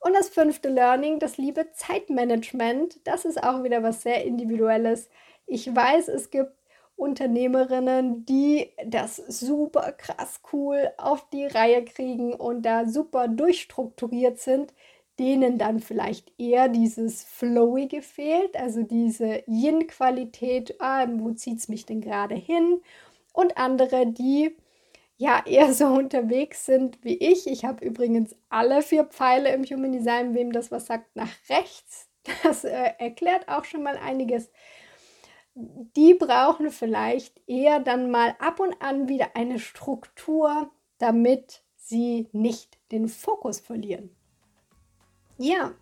Und 0.00 0.14
das 0.14 0.30
fünfte 0.30 0.68
Learning, 0.68 1.18
das 1.18 1.36
liebe 1.36 1.72
Zeitmanagement, 1.72 3.06
das 3.06 3.24
ist 3.24 3.42
auch 3.42 3.62
wieder 3.62 3.82
was 3.82 4.02
sehr 4.02 4.24
Individuelles. 4.24 5.08
Ich 5.46 5.74
weiß, 5.74 6.08
es 6.08 6.30
gibt 6.30 6.52
Unternehmerinnen, 7.00 8.24
die 8.26 8.70
das 8.86 9.16
super 9.16 9.92
krass 9.92 10.40
cool 10.52 10.92
auf 10.98 11.28
die 11.30 11.46
Reihe 11.46 11.84
kriegen 11.84 12.34
und 12.34 12.62
da 12.62 12.86
super 12.86 13.28
durchstrukturiert 13.28 14.38
sind, 14.38 14.74
denen 15.18 15.58
dann 15.58 15.80
vielleicht 15.80 16.32
eher 16.38 16.68
dieses 16.68 17.24
Flowige 17.24 18.02
fehlt, 18.02 18.56
also 18.56 18.82
diese 18.82 19.42
Yin-Qualität, 19.46 20.76
ah, 20.80 21.06
wo 21.10 21.32
zieht 21.32 21.58
es 21.58 21.68
mich 21.68 21.86
denn 21.86 22.00
gerade 22.00 22.34
hin? 22.34 22.80
und 23.32 23.56
andere, 23.56 24.06
die 24.06 24.56
ja 25.16 25.42
eher 25.46 25.72
so 25.74 25.86
unterwegs 25.98 26.66
sind 26.66 27.02
wie 27.04 27.16
ich. 27.16 27.46
Ich 27.46 27.64
habe 27.64 27.84
übrigens 27.84 28.36
alle 28.48 28.82
vier 28.82 29.04
Pfeile 29.04 29.52
im 29.52 29.64
Human 29.64 29.92
Design, 29.92 30.34
wem 30.34 30.52
das 30.52 30.70
was 30.70 30.86
sagt, 30.86 31.14
nach 31.16 31.32
rechts. 31.48 32.06
Das 32.42 32.64
äh, 32.64 32.92
erklärt 32.98 33.48
auch 33.48 33.64
schon 33.64 33.82
mal 33.82 33.96
einiges. 33.96 34.50
Die 35.54 36.14
brauchen 36.14 36.70
vielleicht 36.70 37.40
eher 37.48 37.80
dann 37.80 38.10
mal 38.10 38.34
ab 38.38 38.60
und 38.60 38.80
an 38.80 39.08
wieder 39.08 39.34
eine 39.34 39.58
Struktur, 39.58 40.70
damit 40.98 41.62
sie 41.76 42.28
nicht 42.32 42.78
den 42.92 43.08
Fokus 43.08 43.60
verlieren. 43.60 44.14
Ja, 45.38 45.72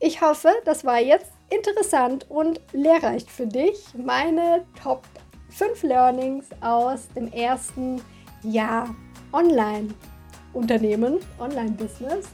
ich 0.00 0.20
hoffe, 0.20 0.50
das 0.64 0.84
war 0.84 1.00
jetzt 1.00 1.32
interessant 1.50 2.28
und 2.30 2.60
lehrreich 2.72 3.24
für 3.26 3.46
dich. 3.46 3.84
Meine 3.94 4.66
Top 4.82 5.06
fünf 5.48 5.82
Learnings 5.82 6.46
aus 6.60 7.08
dem 7.14 7.32
ersten 7.32 8.02
Jahr 8.42 8.94
Online-Unternehmen, 9.32 11.18
Online-Business. 11.38 12.26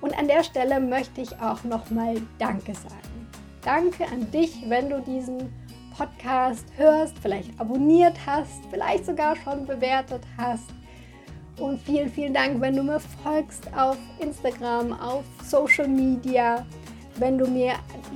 Und 0.00 0.16
an 0.18 0.28
der 0.28 0.44
Stelle 0.44 0.80
möchte 0.80 1.20
ich 1.20 1.32
auch 1.40 1.64
nochmal 1.64 2.16
Danke 2.38 2.74
sagen. 2.74 3.28
Danke 3.62 4.06
an 4.06 4.30
dich, 4.30 4.68
wenn 4.68 4.88
du 4.90 5.00
diesen 5.00 5.52
Podcast 5.98 6.64
hörst, 6.76 7.18
vielleicht 7.18 7.58
abonniert 7.60 8.14
hast, 8.24 8.64
vielleicht 8.70 9.04
sogar 9.04 9.34
schon 9.36 9.66
bewertet 9.66 10.22
hast. 10.36 10.70
Und 11.58 11.80
vielen, 11.82 12.08
vielen 12.08 12.32
Dank, 12.32 12.60
wenn 12.60 12.76
du 12.76 12.84
mir 12.84 13.00
folgst 13.00 13.64
auf 13.76 13.98
Instagram, 14.20 14.92
auf 14.92 15.24
Social 15.44 15.88
Media 15.88 16.64
wenn 17.20 17.38
du 17.38 17.46
mir 17.46 17.74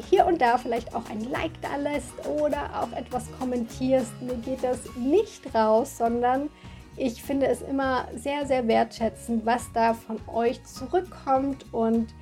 hier 0.09 0.27
und 0.27 0.41
da 0.41 0.59
vielleicht 0.59 0.95
auch 0.95 1.09
ein 1.11 1.21
Like 1.31 1.61
da 1.61 1.77
lässt 1.77 2.27
oder 2.27 2.81
auch 2.81 2.97
etwas 2.97 3.25
kommentierst. 3.39 4.11
Mir 4.21 4.37
geht 4.37 4.63
das 4.63 4.79
nicht 4.97 5.55
raus, 5.55 5.99
sondern 5.99 6.51
ich 6.97 7.23
finde 7.23 7.47
es 7.47 7.63
immer 7.63 8.07
sehr, 8.15 8.47
sehr 8.47 8.69
wertschätzend, 8.69 9.47
was 9.47 9.73
da 9.73 9.95
von 9.95 10.19
euch 10.33 10.63
zurückkommt. 10.65 11.65
Und 11.73 12.15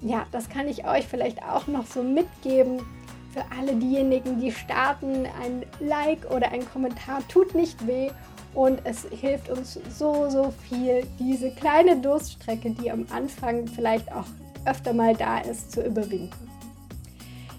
ja, 0.00 0.26
das 0.32 0.48
kann 0.48 0.66
ich 0.66 0.86
euch 0.86 1.06
vielleicht 1.06 1.42
auch 1.42 1.66
noch 1.66 1.86
so 1.86 2.02
mitgeben. 2.02 2.80
Für 3.34 3.44
alle 3.58 3.74
diejenigen, 3.74 4.38
die 4.38 4.52
starten, 4.52 5.26
ein 5.42 5.66
Like 5.80 6.30
oder 6.30 6.52
ein 6.52 6.64
Kommentar 6.70 7.26
tut 7.26 7.52
nicht 7.56 7.84
weh 7.84 8.10
und 8.54 8.80
es 8.84 9.08
hilft 9.10 9.50
uns 9.50 9.76
so, 9.90 10.30
so 10.30 10.54
viel, 10.68 11.04
diese 11.18 11.50
kleine 11.50 11.96
Durststrecke, 11.96 12.70
die 12.70 12.92
am 12.92 13.04
Anfang 13.12 13.66
vielleicht 13.66 14.12
auch 14.12 14.26
öfter 14.66 14.92
mal 14.92 15.16
da 15.16 15.38
ist, 15.40 15.72
zu 15.72 15.82
überwinden. 15.82 16.48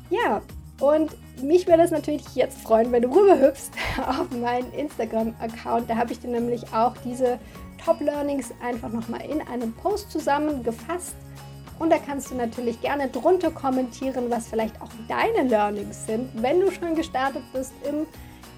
Ja, 0.09 0.41
und 0.79 1.11
mich 1.41 1.67
würde 1.67 1.83
es 1.83 1.91
natürlich 1.91 2.23
jetzt 2.35 2.61
freuen, 2.61 2.93
wenn 2.93 3.01
du 3.01 3.09
rüberhüpfst 3.09 3.71
auf 4.07 4.31
meinen 4.31 4.71
Instagram-Account. 4.71 5.89
Da 5.89 5.97
habe 5.97 6.13
ich 6.13 6.21
dir 6.21 6.29
nämlich 6.29 6.73
auch 6.73 6.93
diese 7.03 7.37
Top-Learnings 7.83 8.51
einfach 8.63 8.93
nochmal 8.93 9.21
in 9.29 9.41
einem 9.41 9.73
Post 9.73 10.09
zusammengefasst. 10.09 11.15
Und 11.79 11.89
da 11.89 11.97
kannst 11.97 12.31
du 12.31 12.35
natürlich 12.35 12.79
gerne 12.81 13.09
drunter 13.09 13.51
kommentieren, 13.51 14.29
was 14.29 14.47
vielleicht 14.47 14.81
auch 14.81 14.89
deine 15.07 15.49
Learnings 15.49 16.05
sind, 16.05 16.29
wenn 16.41 16.61
du 16.61 16.71
schon 16.71 16.95
gestartet 16.95 17.43
bist 17.53 17.73
im, 17.83 18.05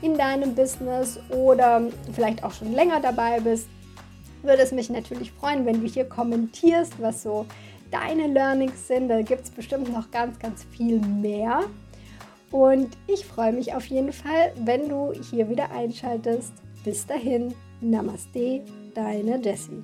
in 0.02 0.18
deinem 0.18 0.54
Business 0.54 1.20
oder 1.30 1.82
vielleicht 2.14 2.44
auch 2.44 2.54
schon 2.54 2.74
länger 2.74 3.00
dabei 3.00 3.40
bist. 3.40 3.68
Würde 4.44 4.62
es 4.62 4.72
mich 4.72 4.90
natürlich 4.90 5.32
freuen, 5.32 5.66
wenn 5.66 5.82
du 5.82 5.88
hier 5.88 6.06
kommentierst, 6.06 6.94
was 7.02 7.24
so 7.24 7.46
deine 7.92 8.28
Learnings 8.28 8.88
sind. 8.88 9.10
Da 9.10 9.22
gibt 9.22 9.46
es 9.46 9.52
bestimmt 9.52 9.92
noch 9.92 10.12
ganz, 10.12 10.38
ganz 10.38 10.64
viel 10.66 11.00
mehr. 11.00 11.62
Und 12.52 12.90
ich 13.08 13.26
freue 13.26 13.52
mich 13.52 13.74
auf 13.74 13.86
jeden 13.88 14.14
Fall, 14.14 14.54
wenn 14.64 14.88
du 14.88 15.12
hier 15.32 15.50
wieder 15.50 15.72
einschaltest. 15.72 16.54
Bis 16.84 17.06
dahin, 17.06 17.54
Namaste, 17.82 18.64
deine 18.94 19.42
Jessie. 19.44 19.84